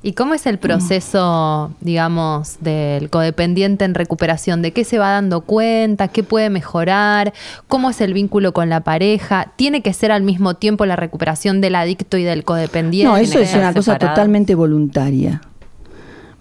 [0.03, 4.63] ¿Y cómo es el proceso, digamos, del codependiente en recuperación?
[4.63, 6.07] ¿De qué se va dando cuenta?
[6.07, 7.33] ¿Qué puede mejorar?
[7.67, 9.51] ¿Cómo es el vínculo con la pareja?
[9.57, 13.11] ¿Tiene que ser al mismo tiempo la recuperación del adicto y del codependiente?
[13.11, 15.41] No, eso es una cosa totalmente voluntaria.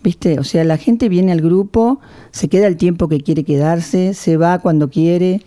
[0.02, 0.38] ¿Viste?
[0.38, 2.00] O sea, la gente viene al grupo,
[2.30, 5.42] se queda el tiempo que quiere quedarse, se va cuando quiere.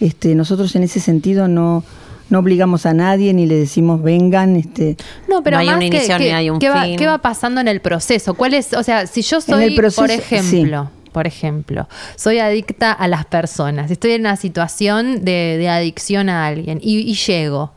[0.00, 1.84] Este, nosotros en ese sentido no,
[2.32, 4.56] no obligamos a nadie ni le decimos vengan.
[4.56, 4.96] Este,
[5.28, 6.96] No, pero No hay más un que, inicio que- ni hay un ¿qué, va, fin.
[6.96, 8.34] qué va pasando en el proceso?
[8.34, 10.16] ¿Cuál es, o sea, si yo En soy, el proceso, por sí.
[10.16, 16.28] ejemplo, por ejemplo, soy adicta a las personas, estoy en una situación de, de adicción
[16.30, 17.72] a alguien y, y llego,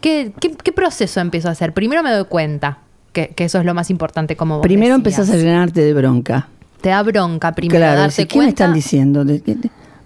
[0.00, 1.72] ¿qué, qué, qué proceso empiezo a hacer?
[1.74, 2.78] Primero me doy cuenta
[3.12, 5.18] que, que eso es lo más importante como vos primero decías.
[5.18, 6.48] empezás a llenarte de bronca.
[6.80, 8.64] Te da bronca primero claro, darte si, ¿qué me cuenta.
[8.64, 9.24] están diciendo?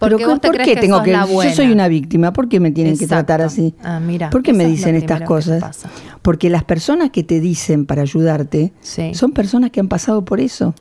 [0.01, 1.51] Vos te ¿por crees qué que tengo sos que la buena.
[1.51, 3.75] Yo soy una víctima, ¿por qué me tienen que tratar así?
[3.83, 5.87] Ah, mira, ¿Por qué me es dicen estas cosas?
[6.23, 9.15] Porque las personas que te dicen para ayudarte Sí.
[9.15, 10.75] son personas que han pasado por eso.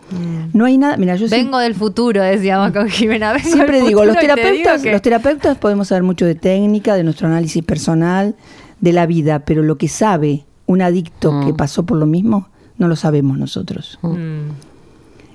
[0.53, 3.34] No hay nada, mira, yo Vengo del futuro, decíamos con Jimena.
[3.34, 7.03] Vengo siempre digo, los digo terapeutas, que- los terapeutas podemos saber mucho de técnica, de
[7.03, 8.36] nuestro análisis personal,
[8.82, 11.45] de la vida, pero lo que sabe un adicto Mm.
[11.47, 13.97] que pasó por lo mismo, no lo sabemos nosotros.
[14.03, 14.49] Mm.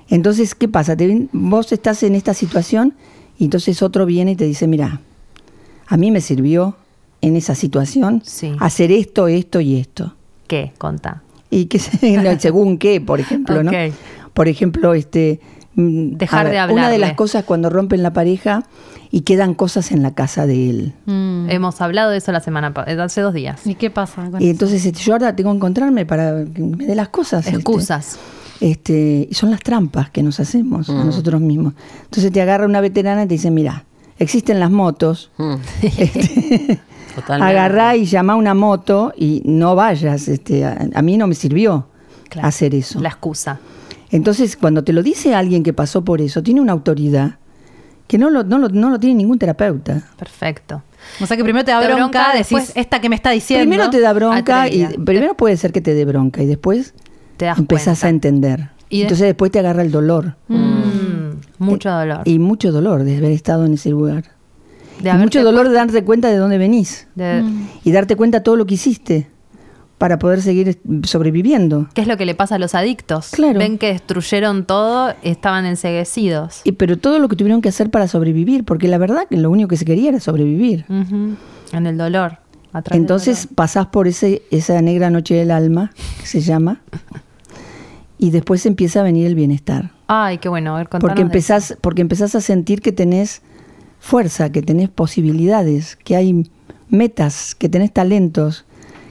[0.08, 0.96] Entonces, ¿qué pasa?
[0.96, 2.94] Te vos estás en esta situación
[3.42, 5.00] y entonces otro viene y te dice, mira,
[5.88, 6.76] a mí me sirvió
[7.20, 8.52] en esa situación Sí.
[8.60, 10.14] hacer esto, esto y esto.
[10.46, 10.72] ¿Qué?
[10.78, 11.24] Contá.
[11.50, 11.80] Y que
[12.38, 13.72] según qué, por ejemplo, ¿no?
[14.32, 15.40] Por ejemplo, este
[15.74, 16.92] mm, Dejar de Una hablarle.
[16.92, 18.62] de las cosas cuando rompen la pareja
[19.10, 20.92] y quedan cosas en la casa de él.
[21.06, 21.50] Mm.
[21.50, 23.66] Hemos hablado de eso la semana hace dos días.
[23.66, 24.30] ¿Y qué pasa?
[24.30, 27.44] con Y entonces este, yo ahora tengo que encontrarme para que me dé las cosas.
[27.44, 27.56] este.
[27.56, 28.06] Excusas.
[28.12, 31.74] Este, y son las trampas que nos hacemos a nosotros mismos.
[32.04, 33.84] Entonces te agarra una veterana y te dice, mira,
[34.18, 35.54] existen las motos, Mm.
[35.82, 36.78] este,
[37.28, 40.28] agarrá y llama una moto y no vayas.
[40.28, 41.86] Este, a, a mí no me sirvió
[42.28, 42.48] Claro.
[42.48, 42.98] hacer eso.
[43.00, 43.60] La excusa.
[44.10, 47.36] Entonces, cuando te lo dice alguien que pasó por eso, tiene una autoridad
[48.06, 50.02] que no lo, no lo, no lo tiene ningún terapeuta.
[50.18, 50.82] Perfecto.
[51.20, 53.30] O sea que primero te da Te bronca, bronca, decís, después- esta que me está
[53.30, 53.68] diciendo.
[53.68, 56.94] Primero te da bronca y primero puede ser que te dé bronca y después
[57.42, 58.06] Te das empezás cuenta.
[58.06, 58.68] a entender.
[58.88, 60.36] Y de- Entonces después te agarra el dolor.
[60.46, 62.20] Mm, mucho dolor.
[62.24, 64.24] Y mucho dolor de haber estado en ese lugar.
[65.00, 67.08] De Y haberte mucho dolor de darte cuenta de dónde venís.
[67.16, 67.42] de-
[67.82, 69.28] Y darte cuenta de todo lo que hiciste
[69.98, 71.88] para poder seguir sobreviviendo.
[71.94, 73.30] ¿Qué es lo que le pasa a los adictos?
[73.32, 73.58] Claro.
[73.58, 76.60] Ven que destruyeron todo, estaban enseguecidos.
[76.64, 79.50] Y, pero todo lo que tuvieron que hacer para sobrevivir, porque la verdad que lo
[79.50, 80.84] único que se quería era sobrevivir.
[80.88, 82.38] En el dolor.
[82.90, 83.54] Entonces dolor.
[83.56, 85.90] pasás por ese, esa negra noche del alma,
[86.20, 86.80] que se llama,
[88.22, 89.90] y después empieza a venir el bienestar.
[90.06, 90.76] Ay, qué bueno.
[90.76, 93.42] A ver, Porque de empezás, porque empezás a sentir que tenés
[93.98, 96.48] fuerza, que tenés posibilidades, que hay
[96.88, 98.64] metas, que tenés talentos,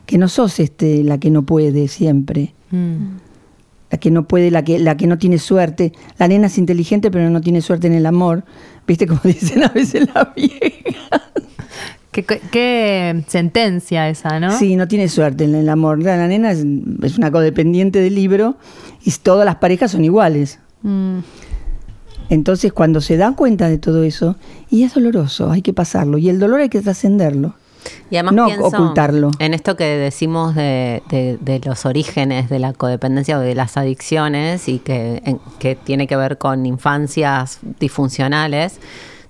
[0.06, 2.54] que no sos este, la que no puede siempre.
[2.72, 3.18] Mm.
[3.90, 5.92] la que no puede, la que, la que no tiene suerte.
[6.18, 8.46] La nena es inteligente, pero no tiene suerte en el amor.
[8.88, 11.34] ¿Viste como dicen a veces la vieja?
[12.12, 14.58] Qué, sentencia esa, ¿no?
[14.58, 16.02] Sí, no tiene suerte en el amor.
[16.04, 16.66] La, la nena es,
[17.04, 18.58] es una codependiente del libro
[19.04, 20.60] y todas las parejas son iguales.
[20.82, 21.20] Mm.
[22.30, 24.36] Entonces, cuando se dan cuenta de todo eso,
[24.70, 26.18] y es doloroso, hay que pasarlo.
[26.18, 27.56] Y el dolor hay que trascenderlo.
[28.10, 29.32] Y además No pienso ocultarlo.
[29.40, 33.76] En esto que decimos de, de- de los orígenes de la codependencia o de las
[33.76, 38.80] adicciones y que, en- que tiene que ver con infancias disfuncionales,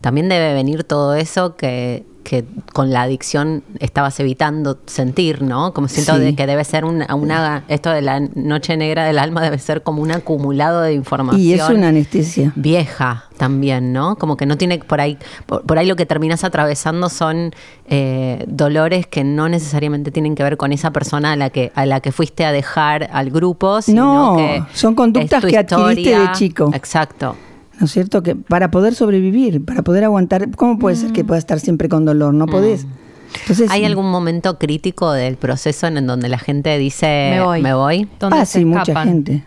[0.01, 5.73] también debe venir todo eso que, que con la adicción estabas evitando sentir, ¿no?
[5.73, 6.21] Como siento Sí.
[6.21, 9.81] de que debe ser una, una- esto de la noche negra del alma debe ser
[9.81, 12.51] como un acumulado de información Y es una anestesia.
[12.55, 14.17] vieja también, ¿no?
[14.17, 17.53] Como que no tiene por ahí, por, por ahí lo que terminas atravesando son
[17.87, 21.85] eh, dolores que no necesariamente tienen que ver con esa persona a la que a
[21.87, 26.31] la que fuiste a dejar al grupo, sino No, que son conductas que adquiriste de
[26.33, 26.69] chico.
[26.73, 27.35] Exacto.
[27.79, 28.21] ¿No es cierto?
[28.23, 32.05] Que para poder sobrevivir, para poder aguantar, ¿cómo puede ser que puedas estar siempre con
[32.05, 32.33] dolor?
[32.33, 32.85] No podés.
[33.41, 37.61] Entonces, ¿Hay algún momento crítico del proceso en donde la gente dice Me voy.
[37.61, 38.07] me voy?
[38.19, 39.43] Donde Ah, se sí, mucha gente.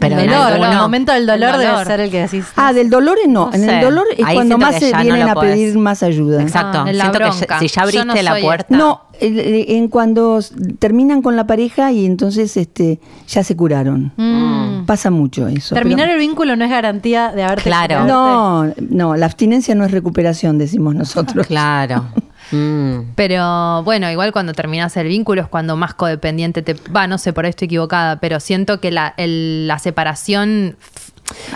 [0.00, 2.44] Pero el en dolor, alguno- el momento del dolor, El debe ser el que decís.
[2.56, 3.46] Ah, del dolor no.
[3.48, 3.78] No en sé.
[3.78, 5.52] el dolor es Ahí cuando más se no vienen a podés.
[5.56, 6.40] pedir más ayuda.
[6.42, 6.82] Exacto.
[6.84, 8.76] Ah, en Siento que si ya no abriste la puerta.
[8.76, 10.38] No, en cuando
[10.78, 14.12] terminan con la pareja y entonces este ya se curaron.
[14.16, 14.84] Mm.
[14.86, 15.74] Pasa mucho eso.
[15.74, 18.02] Terminar pero- el vínculo no es garantía de haberte Claro.
[18.02, 18.06] curado.
[18.06, 21.46] No, no, la abstinencia no es recuperación, decimos nosotros.
[21.48, 22.04] Claro.
[22.52, 23.12] Mm.
[23.14, 26.74] Pero bueno, igual cuando terminas el vínculo es cuando más codependiente te...
[26.94, 30.76] Va, no sé, por ahí estoy equivocada, pero siento que la, el- la separación...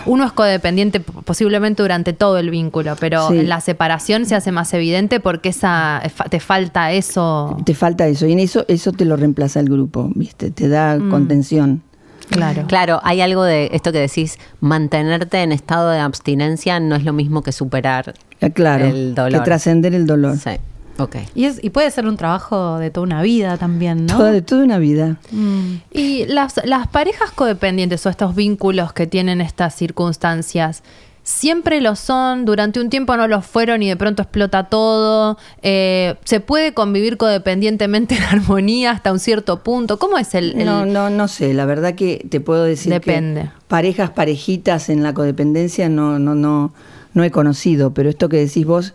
[0.05, 3.38] Uno es codependiente posiblemente durante todo el vínculo, pero Sí.
[3.38, 7.57] en la separación se hace más evidente porque esa fa- te falta eso.
[7.64, 8.26] Te falta eso.
[8.26, 10.51] Y en eso, eso te lo reemplaza el grupo, ¿viste?
[10.51, 11.09] Te da Mm.
[11.11, 11.82] contención.
[12.28, 12.64] Claro.
[12.66, 17.12] Claro, hay algo de esto que decís, mantenerte en estado de abstinencia no es lo
[17.14, 19.40] mismo que superar Eh, Claro, el dolor.
[19.40, 20.36] que trascender el dolor.
[20.36, 20.51] Sí,
[20.99, 21.16] ok.
[21.34, 24.16] Y, es, y puede ser un trabajo de toda una vida también, ¿no?
[24.18, 25.16] Toda, de toda una vida.
[25.30, 25.74] Mm.
[25.93, 30.82] Y las, las parejas codependientes o estos vínculos que tienen estas circunstancias,
[31.24, 35.38] siempre lo son, durante un tiempo no lo fueron y de pronto explota todo.
[35.62, 39.99] Eh, ¿Se puede convivir codependientemente en armonía hasta un cierto punto?
[40.01, 40.59] ¿Cómo es el...?
[40.59, 41.55] el- No, no, no sé.
[41.55, 43.43] La verdad que te puedo decir Depende.
[43.43, 46.74] que parejas, parejitas en la codependencia no, no, no,
[47.14, 47.95] no he conocido.
[47.95, 48.93] Pero esto que decís vos,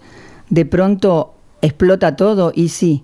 [0.49, 3.03] de pronto explota todo y sí,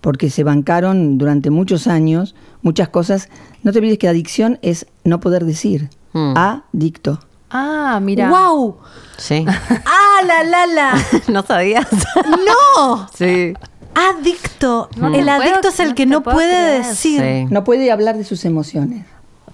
[0.00, 3.28] porque se bancaron durante muchos años muchas cosas.
[3.62, 5.90] No te olvides que adicción es no poder decir.
[6.12, 6.34] Mm.
[6.36, 7.20] Adicto.
[7.50, 8.28] Ah, mira.
[8.30, 8.76] ¡Wow!
[9.16, 9.44] Sí.
[9.86, 11.04] ¡Ah, la, la, la!
[11.28, 11.86] ¿No sabías?
[12.26, 13.08] ¡No!
[13.14, 13.54] sí.
[13.94, 14.88] Adicto.
[14.96, 16.84] No el puedo- adicto es el no que no puede creer.
[16.84, 17.20] decir.
[17.20, 17.52] Sí.
[17.52, 19.04] No puede hablar de sus emociones.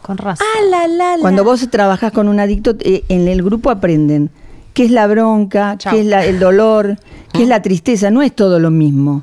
[0.02, 0.46] Con razón.
[0.56, 1.22] ¡Ah, la, la, la!
[1.22, 4.30] Cuando vos trabajás con un adicto, eh, en el grupo aprenden
[4.74, 5.94] qué es la bronca, Chao.
[5.94, 6.98] qué es la- el dolor,
[7.32, 8.10] qué es la tristeza.
[8.10, 9.22] No es todo lo mismo.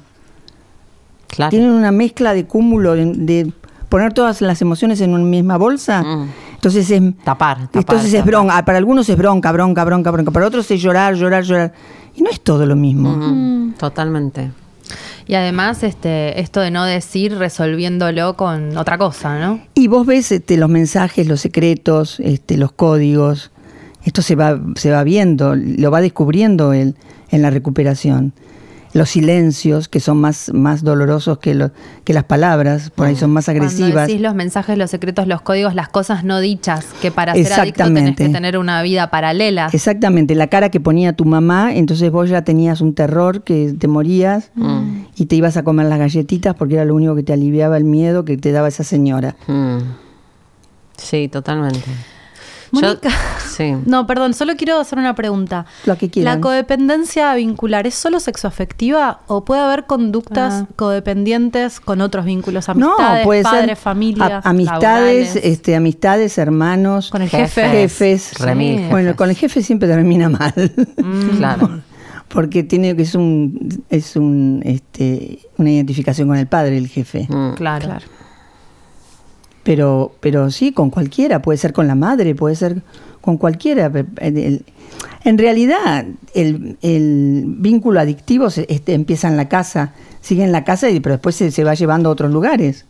[1.27, 1.49] Claro.
[1.49, 3.51] Tienen una mezcla de cúmulo, de, de
[3.89, 6.01] poner todas las emociones en una misma bolsa.
[6.03, 6.29] Mm.
[6.55, 7.01] Entonces es...
[7.23, 8.57] Tapar, tapar, Entonces es bronca.
[8.57, 10.31] Ah, Para algunos es bronca, bronca, bronca, bronca.
[10.31, 11.73] Para otros es llorar, llorar, llorar.
[12.15, 13.11] Y no es todo lo mismo.
[13.15, 14.51] Mm, Totalmente.
[15.27, 19.61] Y además, este, esto de no decir resolviéndolo con otra cosa, ¿no?
[19.75, 23.50] Y vos ves este, los mensajes, los secretos, este, los códigos.
[24.03, 26.95] Esto se va, se va viendo, lo va descubriendo él
[27.29, 28.33] en la recuperación.
[28.93, 31.71] Los silencios, que son más, más dolorosos que, lo-
[32.03, 34.07] que las palabras, por ahí son más Cuando agresivas.
[34.07, 37.85] decís los mensajes, los secretos, los códigos, las cosas no dichas, que para ser adicto
[37.85, 38.25] tenés Exactamente.
[38.25, 39.69] que tener una vida paralela.
[39.71, 43.87] Exactamente, la cara que ponía tu mamá, entonces vos ya tenías un terror que te
[43.87, 45.05] morías Mm.
[45.15, 47.85] y te ibas a comer las galletitas porque era lo único que te aliviaba el
[47.85, 49.37] miedo que te daba esa señora.
[49.47, 49.77] Mm.
[50.97, 51.79] Sí, totalmente.
[52.72, 53.09] Mónica.
[53.55, 53.74] sí.
[53.86, 55.65] No, perdón, solo quiero hacer una pregunta.
[55.86, 56.36] Lo que quieran.
[56.36, 60.67] ¿La codependencia vincular es solo sexoafectiva o puede haber conductas Ah.
[60.76, 64.82] codependientes con otros vínculos, amistades, no, puede padres, ser familia, a- amistades,
[65.36, 65.36] laborales?
[65.43, 67.61] este, amistades, hermanos, con el Jefe.
[67.63, 67.69] jefe?
[67.72, 68.39] jefes.
[68.39, 68.84] Remil, Sí.
[68.89, 69.15] Bueno, jefes.
[69.17, 70.53] con el jefe siempre termina mal.
[71.38, 71.82] Claro.
[72.30, 77.28] Porque tiene que es un es un este una identificación con el padre el jefe.
[77.30, 77.55] Mm.
[77.55, 77.86] Claro.
[77.86, 78.05] Claro.
[79.64, 82.82] Pero pero sí con cualquiera, puede ser con la madre, puede ser
[83.22, 83.91] con cualquiera.
[85.24, 90.64] En realidad el, el vínculo adictivo se- este, empieza en la casa, sigue en la
[90.64, 92.86] casa y pero después se, se va llevando a otros lugares.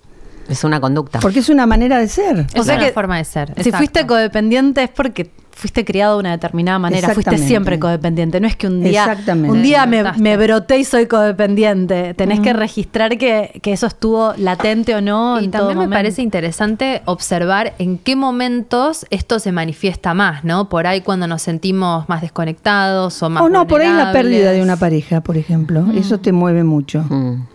[0.50, 1.20] Es una conducta.
[1.20, 2.46] Porque es una manera de ser.
[2.54, 3.48] Es O sea una que forma de ser.
[3.50, 3.78] Si exacto.
[3.78, 5.30] fuiste codependiente es porque
[5.62, 8.42] fuiste criado de una determinada manera, fuiste siempre codependiente.
[8.42, 9.16] No es que un día,
[9.48, 12.16] un día me, me broté y soy codependiente.
[12.16, 15.40] Tenés que registrar que, que eso estuvo latente o no.
[15.40, 16.00] Y en todo también me momento.
[16.00, 20.68] parece interesante observar en qué momentos esto se manifiesta más, ¿no?
[20.68, 24.52] Por ahí cuando nos sentimos más desconectados o más O no, por ahí la pérdida
[24.54, 25.86] de una pareja, por ejemplo.
[25.94, 27.04] Eso te mueve mucho.
[27.08, 27.46] Mm.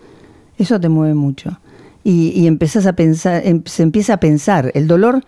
[0.59, 1.59] Eso te mueve mucho.
[2.04, 4.70] Y, y empezás a pensar, em- se empieza a pensar.
[4.74, 5.24] El dolor,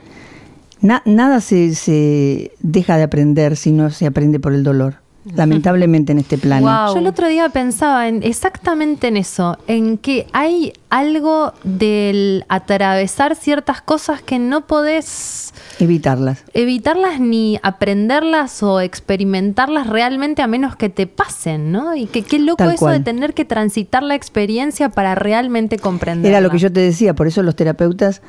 [0.80, 4.96] na- nada se, se deja de aprender si no se aprende por el dolor.
[5.34, 6.94] Lamentablemente en este plano.
[6.94, 13.36] Yo el otro día pensaba en exactamente en eso, en que hay algo del atravesar
[13.36, 16.44] ciertas cosas que no podés Evitarlas.
[16.54, 21.94] evitarlas ni aprenderlas o experimentarlas realmente a menos que te pasen, ¿no?
[21.94, 26.30] Y que qué loco Tal eso de tener que transitar la experiencia para realmente comprender.
[26.32, 28.22] Era lo que yo te decía, por eso los terapeutas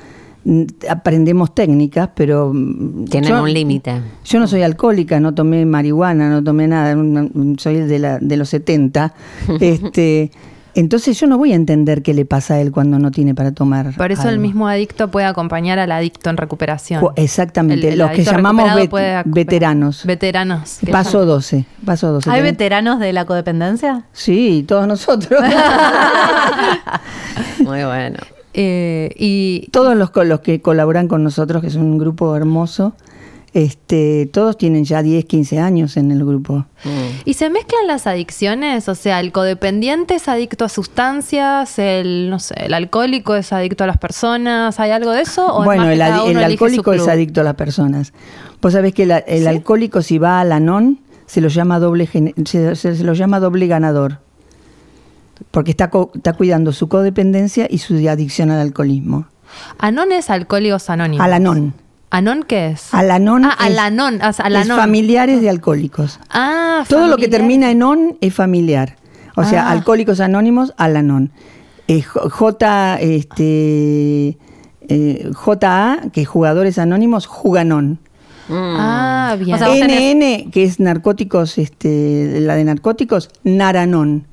[0.89, 2.51] aprendemos técnicas, pero...
[2.53, 4.01] mm, Tienen yo- un límite.
[4.25, 6.95] Yo no soy alcohólica, no tomé marihuana, no tomé nada,
[7.57, 9.13] soy de, la, de los 70.
[9.59, 10.31] este,
[10.75, 13.51] entonces yo no voy a entender qué le pasa a él cuando no tiene para
[13.51, 13.93] tomar.
[13.97, 17.01] Por eso el mismo adicto puede acompañar al adicto en recuperación.
[17.01, 20.05] Cu- exactamente, El- el los que llamamos vet- veteranos.
[20.05, 20.79] Veteranos.
[20.91, 22.29] Paso 12, paso 12.
[22.31, 24.05] ¿Hay veteranos de la codependencia?
[24.13, 25.41] Sí, todos nosotros.
[27.59, 28.17] Muy bueno.
[28.61, 32.93] Eh, y todos los, co- los que colaboran con nosotros, que es un grupo hermoso,
[33.53, 36.65] este, todos tienen ya 10, 15 años en el grupo.
[36.83, 36.89] Mm.
[37.25, 38.87] ¿Y se mezclan las adicciones?
[38.89, 43.83] O sea, el codependiente es adicto a sustancias, el, no sé, el alcohólico es adicto
[43.85, 45.47] a las personas, ¿hay algo de eso?
[45.55, 48.13] ¿O Bueno, el, el alcohólico es adicto a las personas.
[48.61, 52.07] Vos sabés que la- el alcohólico si va al anón se lo llama doble
[52.45, 54.19] se, se- se lo llama doble ganador.
[55.51, 59.25] Porque está, co- está cuidando su codependencia y su adicción al alcoholismo.
[59.77, 61.25] Anón es alcohólicos anónimos.
[61.25, 61.73] Al anón.
[62.11, 62.91] ¿Anón qué es?
[62.93, 64.77] Alanón Ah, es, alanón, es alanón.
[64.77, 66.19] familiares de alcohólicos.
[66.31, 68.95] Ah, Todo lo que termina en on es familiar.
[69.35, 69.71] O sea, Ah.
[69.71, 71.31] alcohólicos anónimos, alanón.
[71.87, 74.37] Eh, J, este,
[74.87, 77.99] eh, JA, que es jugadores anónimos, juganón.
[78.49, 79.55] Ah, bien.
[79.55, 84.25] O sea, vos tenés- NN, que es narcóticos, este, la de narcóticos, naranón.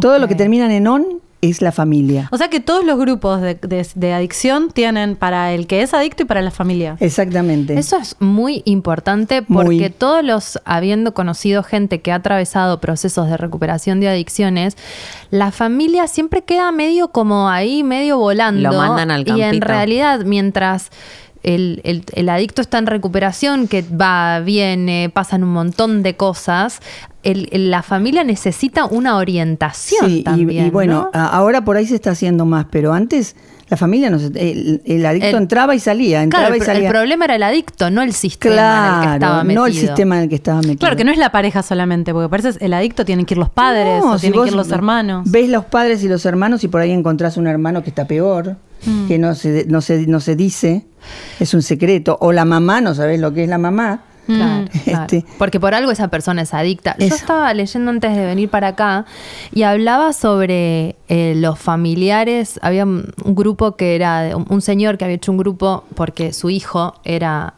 [0.00, 1.06] Todo lo que terminan en on
[1.40, 2.28] es la familia.
[2.32, 5.94] O sea que todos los grupos de, de- de adicción tienen para el que es
[5.94, 6.96] adicto y para la familia.
[6.98, 7.78] Exactamente.
[7.78, 9.90] Eso es muy importante porque Muy.
[9.90, 14.76] todos los, habiendo conocido gente que ha atravesado procesos de recuperación de adicciones,
[15.30, 18.72] la familia siempre queda medio como ahí, medio volando.
[18.72, 19.66] Lo mandan al Y en campito.
[19.68, 20.90] realidad, mientras
[21.42, 26.80] el, el- el adicto está en recuperación, que va, viene, pasan un montón de cosas,
[27.22, 30.66] el- el- la familia necesita una orientación Sí, y- también.
[30.66, 33.36] y, bueno, ahora por ahí se está haciendo más, pero antes
[33.70, 36.64] la familia no se- el, el adicto El- entraba y salía, entraba Claro, y el,
[36.64, 36.90] pro- el salía.
[36.90, 39.60] problema era el adicto, no el sistema en el que estaba metido.
[39.62, 40.78] no el sistema en el que estaba metido.
[40.78, 43.50] Claro que no es la pareja solamente, porque parece el adicto tienen que ir los
[43.50, 45.30] padres No, o si tienen que ir los hermanos.
[45.30, 48.56] Ves los padres y los hermanos y por ahí encontrás un hermano que está peor,
[48.86, 49.06] Mm.
[49.08, 50.86] que no se, no, se, no se dice,
[51.40, 52.16] es un secreto.
[52.20, 54.02] O la mamá, no sabés lo que es la mamá.
[54.26, 54.78] Claro, Mm.
[54.84, 55.02] claro.
[55.10, 56.94] Este- Porque por algo esa persona es adicta.
[56.98, 59.06] Yo estaba leyendo antes de venir para acá
[59.54, 62.60] y hablaba sobre eh, los familiares.
[62.62, 66.32] Había un grupo que era de- un, un señor que había hecho un grupo porque
[66.34, 67.54] su hijo era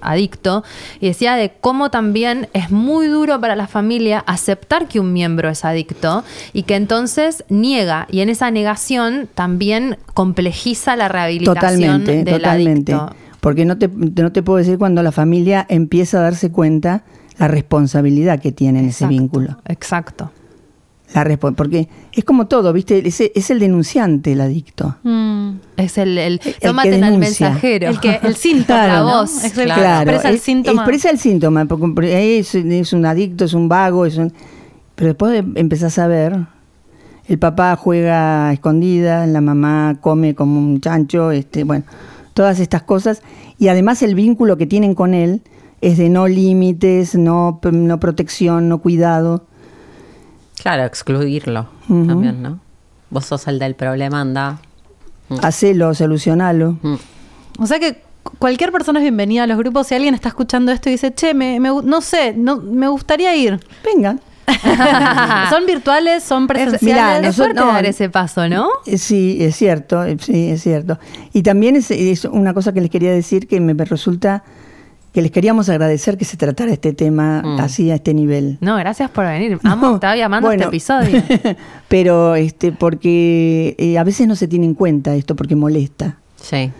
[0.00, 0.64] adicto
[1.00, 5.48] y decía de cómo también es muy duro para la familia aceptar que un miembro
[5.48, 12.24] es adicto y que entonces niega y en esa negación también complejiza la rehabilitación Totalmente,
[12.24, 12.92] del totalmente.
[12.92, 13.16] adicto.
[13.40, 17.02] Porque no te, no te puedo decir cuando la familia empieza a darse cuenta
[17.38, 19.58] la responsabilidad que tiene en ese vínculo.
[19.66, 20.30] Exacto.
[21.14, 23.06] La respo- porque es como todo, ¿viste?
[23.06, 24.96] Es, es el denunciante el adicto.
[25.02, 25.50] Mm.
[25.76, 27.48] Es el, el, El no que maten al denuncia.
[27.50, 27.88] mensajero.
[27.90, 29.18] El que el síntoma, Claro, ¿no?
[29.20, 30.82] voz, Es el que expresa el es- síntoma.
[30.82, 34.32] Expresa el síntoma, porque es, es un adicto, es un vago, es un...
[34.94, 36.38] pero después de- empezás a ver,
[37.28, 41.84] el papá juega a escondida, la mamá come como un chancho, este, bueno,
[42.34, 43.22] todas estas cosas,
[43.58, 45.42] y además el vínculo que tienen con él
[45.82, 49.46] es de no límites, no, no protección, no cuidado.
[50.62, 52.60] Claro, excluirlo también, ¿no?
[53.10, 54.58] Vos sos el del problema, anda.
[55.42, 56.78] Hacelo, solucionalo.
[56.82, 56.94] Mm.
[57.58, 59.86] O sea que cu- cualquier persona es bienvenida a los grupos.
[59.88, 63.34] Si alguien está escuchando esto y dice, che, me, me no sé, no, me gustaría
[63.34, 63.60] ir.
[63.84, 64.16] Venga.
[65.50, 66.22] ¿Son virtuales?
[66.22, 66.82] ¿Son presenciales?
[66.82, 68.68] Mirá, es nosotros- fuerte no, dar ese paso, ¿no?
[68.86, 70.98] Eh, Sí, es cierto, eh, sí, es cierto.
[71.32, 74.42] Y también es, es una cosa que les quería decir que me resulta
[75.12, 77.60] que les queríamos agradecer que se tratara este tema Mm.
[77.60, 78.58] así a este nivel.
[78.60, 79.58] No, gracias por venir.
[79.64, 81.22] Amo, No, estaba llamando bueno, este episodio.
[81.88, 86.18] pero este, porque eh, a veces no se tiene en cuenta esto porque molesta.
[86.36, 86.70] Sí.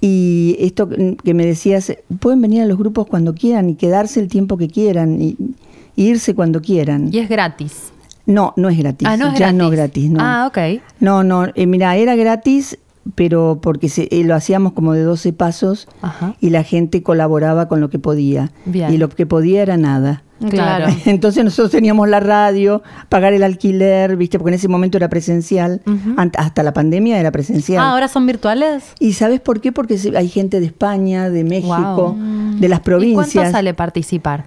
[0.00, 4.28] Y esto que me decías, pueden venir a los grupos cuando quieran y quedarse el
[4.28, 5.36] tiempo que quieran y,
[5.96, 7.08] y irse cuando quieran.
[7.12, 7.92] Y es gratis.
[8.26, 9.06] No, no es gratis.
[9.08, 9.58] Ah, no es ya gratis.
[9.58, 10.18] no gratis, no.
[10.20, 10.82] Ah, ok.
[11.00, 12.78] No, no, eh, mira, era gratis,
[13.14, 16.34] pero porque se- eh, lo hacíamos como de 12 pasos Ajá.
[16.40, 18.50] y la gente colaboraba con lo que podía.
[18.64, 18.92] Bien.
[18.92, 20.22] Y lo que podía era nada.
[20.50, 20.86] Claro.
[21.06, 24.38] Entonces nosotros teníamos la radio, pagar el alquiler, ¿viste?
[24.38, 25.80] Porque en ese momento era presencial.
[26.36, 27.82] Hasta la pandemia era presencial.
[27.82, 28.84] Ah, ahora son virtuales.
[29.00, 29.72] ¿Y sabes por qué?
[29.72, 32.58] Porque hay gente de España, de México, Wow.
[32.60, 33.32] de las ¿Y provincias.
[33.32, 34.44] cuánto sale participar?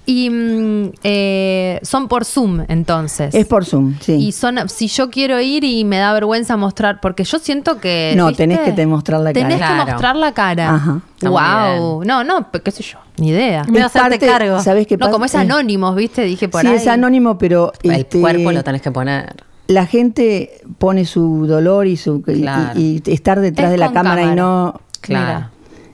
[0.06, 3.34] Y mm, eh, son por Zoom, entonces.
[3.34, 4.14] Es por Zoom, sí.
[4.14, 8.14] Y son, si yo quiero ir y me da vergüenza mostrar, porque yo siento que.
[8.18, 9.68] No, tenés que te mostrar la Tenés cara.
[9.68, 9.92] que Claro.
[9.92, 10.76] mostrar la cara.
[10.76, 11.02] Ajá.
[11.22, 12.04] Wow.
[12.04, 13.64] No, no, qué sé yo, ni idea.
[13.64, 14.60] Me voy a hacerte cargo.
[14.60, 16.24] ¿Sabes qué No, como es Eh, anónimos, ¿viste?
[16.24, 16.76] Dije por sí, ahí.
[16.76, 19.34] es anónimo, pero El este, cuerpo lo tenés que poner.
[19.68, 22.80] La gente pone su dolor y su y- Claro.
[22.80, 25.48] y, y estar detrás Es de la cámara, y no Claro.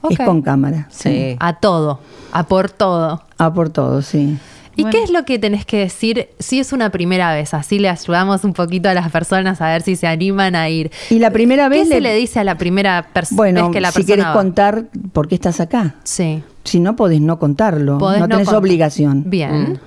[0.08, 0.86] Es con cámara.
[0.90, 1.36] Sí.
[1.40, 2.00] A todo,
[2.32, 3.22] a por todo.
[3.38, 4.38] Ah, por todo, sí.
[4.76, 4.96] ¿Y Bueno.
[4.96, 7.52] qué es lo que tenés que decir si es una primera vez?
[7.52, 10.90] Así le ayudamos un poquito a las personas a ver si se animan a ir.
[11.10, 13.80] Y la primera ¿Qué vez se le- le dice a la primera persona Bueno, que
[13.82, 14.32] la si persona quieres va?
[14.32, 15.96] contar por qué estás acá.
[16.04, 16.42] Sí.
[16.64, 17.98] Si no, podés no contarlo.
[17.98, 18.60] Podés no tenés contar.
[18.62, 19.24] obligación.
[19.26, 19.72] Bien.
[19.72, 19.78] Mm.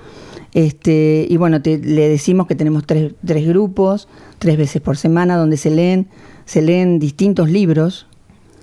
[0.54, 4.08] Este, y bueno, te- le decimos que tenemos tres, tres grupos,
[4.40, 6.08] tres veces por semana, donde se leen,
[6.46, 8.08] se leen distintos libros.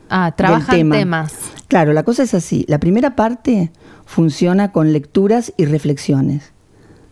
[0.08, 0.96] Ah, trabajan tema.
[0.98, 1.34] temas.
[1.68, 2.64] Claro, la cosa es así.
[2.68, 3.70] La primera parte
[4.06, 6.52] funciona con lecturas y reflexiones.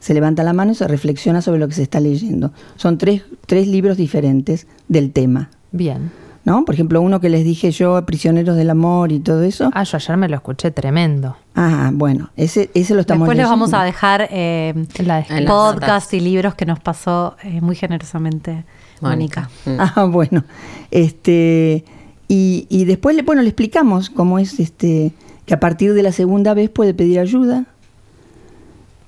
[0.01, 2.53] Se levanta la mano y se reflexiona sobre lo que se está leyendo.
[2.76, 5.51] Son tres, tres libros diferentes del tema.
[5.72, 6.11] Bien.
[6.49, 6.64] ¿No?
[6.64, 9.70] Por ejemplo, uno que les dije yo, Prisioneros del Amor y todo eso.
[9.74, 11.36] Ah, yo ayer me lo escuché tremendo.
[11.55, 14.72] Ah, bueno, ese, ese lo estamos Después les vamos a dejar eh,
[15.05, 18.64] La En las podcast y libros que nos pasó eh, muy generosamente
[19.01, 19.51] Mónica.
[19.66, 19.70] Mm.
[19.78, 20.44] Ah, bueno.
[20.90, 21.84] Este,
[22.28, 25.12] y, y después le, bueno, le explicamos cómo es este,
[25.44, 27.66] que a partir de la segunda vez puede pedir ayuda,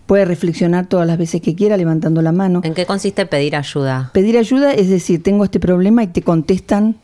[0.05, 2.61] puede reflexionar todas las veces que quiera levantando la mano.
[2.64, 4.11] ¿En qué consiste pedir ayuda?
[4.12, 6.97] Pedir ayuda es decir, tengo este problema y te contestan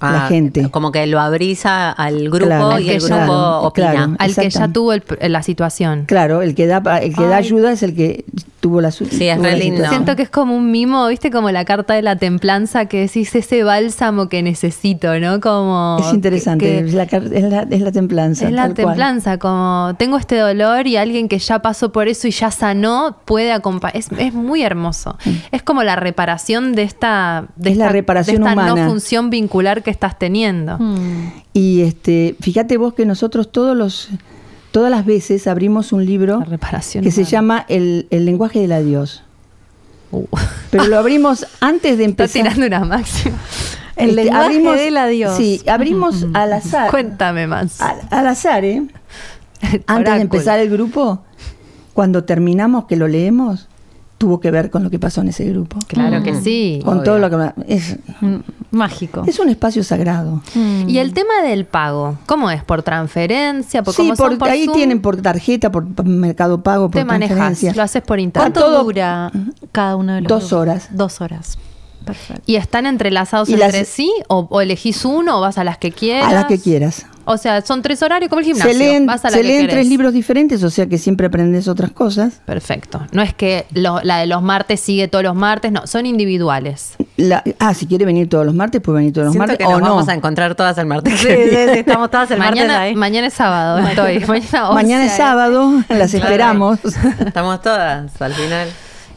[0.00, 0.70] la Ah, gente.
[0.70, 3.92] Como que lo abrís a- al grupo Claro, y el grupo opina.
[3.92, 4.14] claro.
[4.18, 6.04] Al que ya tuvo el pr- la situación.
[6.06, 7.44] Claro, el que da, el que da Ay.
[7.44, 8.24] ayuda es el que
[8.60, 9.76] tuvo la su- Sí, es tuvo re la lindo.
[9.76, 9.90] situación.
[10.04, 11.30] Siento que es como un mimo, ¿viste?
[11.30, 15.40] Como la carta de la templanza que decís ese bálsamo que necesito, ¿no?
[15.40, 15.96] Como.
[16.00, 18.46] Es interesante, que- que- es, la, car- es la- es la templanza.
[18.46, 18.86] es la tal cual.
[18.88, 23.16] templanza, como tengo este dolor y alguien que ya pasó por eso y ya sanó
[23.24, 23.96] puede acompañar.
[23.96, 25.16] Es, es muy hermoso.
[25.52, 28.74] Es como la reparación de esta, de Es la reparación de esta humana.
[28.84, 30.78] no función vincular que estás teniendo.
[30.78, 31.32] Mm.
[31.52, 34.08] Y este, fíjate vos que nosotros todos los,
[34.70, 39.22] todas las veces abrimos un libro reparación que se llama el, el lenguaje del adiós.
[40.12, 40.24] Uh.
[40.70, 42.42] Pero lo abrimos antes de Está empezar.
[42.54, 43.36] tirando una máxima.
[43.96, 45.36] El Este, lenguaje del adiós.
[45.36, 46.90] Sí, abrimos al azar.
[46.90, 47.80] Cuéntame más.
[47.80, 48.82] Al, al azar, ¿eh?
[49.86, 51.22] Antes de empezar el grupo,
[51.92, 53.68] cuando terminamos que lo leemos,
[54.20, 55.78] tuvo que ver con lo que pasó en ese grupo.
[55.86, 56.82] Claro que sí.
[56.84, 57.04] Con obvio.
[57.04, 58.36] todo lo que es, Mm,
[58.70, 59.22] Mágico.
[59.26, 60.42] es un espacio sagrado.
[60.54, 62.62] Y el tema del pago, ¿cómo es?
[62.62, 63.82] ¿Por transferencia?
[63.82, 67.62] ¿Por sí, son por, ahí Zoom, tienen por tarjeta, por Mercado Pago, por te manejas,
[67.74, 68.52] lo haces por internet.
[68.52, 69.32] ¿Cuánto todo- dura
[69.72, 70.52] cada uno de los Dos grupos?
[70.52, 70.88] horas.
[70.92, 71.56] Dos horas.
[72.04, 72.42] Perfecto.
[72.46, 74.12] ¿Y están entrelazados Y las- entre sí?
[74.28, 76.28] O, o elegís uno o vas a las que quieras?
[76.30, 77.06] A las que quieras.
[77.32, 78.72] O sea, son tres horarios como el gimnasio.
[78.72, 81.26] Se leen, vas a la se que leen tres libros diferentes, o sea que siempre
[81.28, 82.40] aprendes otras cosas.
[82.44, 83.00] Perfecto.
[83.12, 86.94] No es que lo- la de los martes sigue todos los martes, no, son individuales.
[87.16, 89.72] La- ah, si quiere venir todos los martes, puede venir todos los Siento martes que
[89.72, 89.94] o nos no.
[89.96, 92.94] vamos a encontrar todas el martes Sí, sí, sí, estamos todas el martes mañana, ahí.
[92.94, 94.18] mañana es sábado, estoy.
[94.26, 96.78] Mañana, Mañana es 11 sábado, las esperamos.
[97.24, 98.68] Estamos todas al final.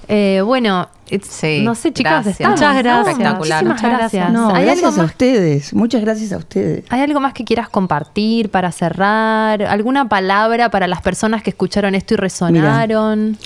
[0.08, 0.88] Eh, bueno,
[1.22, 2.39] Sí, no sé, chicas, gracias.
[2.39, 3.08] estamos, Muchas gracias.
[3.10, 3.66] Espectacular.
[3.66, 4.12] Muchas gracias.
[4.12, 4.32] gracias.
[4.32, 5.74] No, ¿Hay, gracias algo a más, ustedes.
[5.74, 6.86] Muchas gracias a ustedes.
[6.89, 9.62] ¿Hay algo más que quieras compartir para cerrar?
[9.64, 13.38] ¿Alguna palabra para las personas que escucharon esto y resonaron?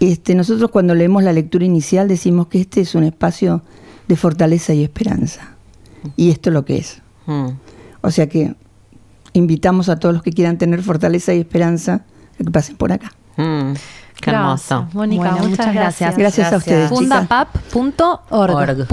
[0.00, 3.62] Este, nosotros cuando leemos la lectura inicial decimos que este es un espacio
[4.08, 5.52] de fortaleza y esperanza.
[6.16, 7.00] Y esto es lo que es.
[7.26, 7.48] Mm.
[8.00, 8.54] O sea que
[9.34, 12.04] invitamos a todos los que quieran tener fortaleza y esperanza
[12.40, 13.12] a que pasen por acá.
[13.36, 13.74] Mm.
[14.20, 14.74] Qué hermoso.
[14.76, 16.16] Gracias, Mónica, Bueno, muchas, muchas gracias.
[16.16, 16.18] gracias.
[16.18, 16.88] Gracias a ustedes.
[16.90, 18.86] Fundapap.org.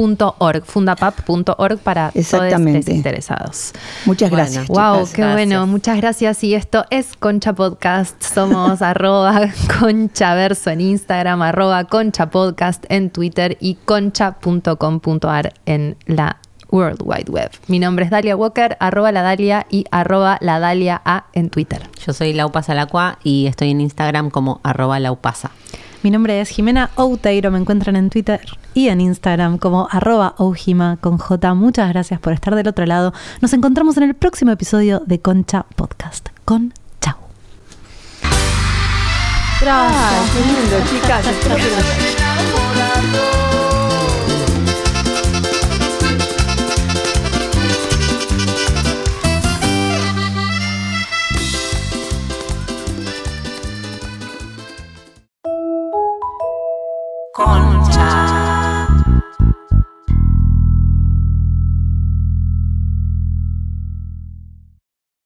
[0.66, 3.74] Fundapap.org para todos los interesados.
[4.06, 4.44] Muchas Bueno.
[4.44, 4.68] gracias.
[4.68, 5.14] Wow, chicas.
[5.14, 5.34] qué Gracias.
[5.34, 6.44] bueno, muchas gracias.
[6.44, 8.22] Y esto es Concha Podcast.
[8.24, 9.50] Somos arroba
[9.80, 16.38] conchaverso en Instagram, arroba concha podcast en Twitter y concha.com.ar en la
[16.76, 17.52] World Wide Web.
[17.68, 21.82] Mi nombre es Dalia Walker, arroba la Dalia y arroba la Dalia A en Twitter.
[22.06, 25.52] Yo soy Laupasa Lacua y estoy en Instagram como arroba laupasa.
[26.04, 28.42] Mi nombre es Jimena Outeiro, me encuentran en Twitter
[28.74, 31.54] y en Instagram como arroba Oujima con J.
[31.54, 33.14] Muchas gracias por estar del otro lado.
[33.42, 36.28] Nos encontramos en el próximo episodio de Concha Podcast.
[36.44, 37.16] Con chau.
[39.62, 41.26] Lindo, chicas.
[57.36, 58.25] Concha.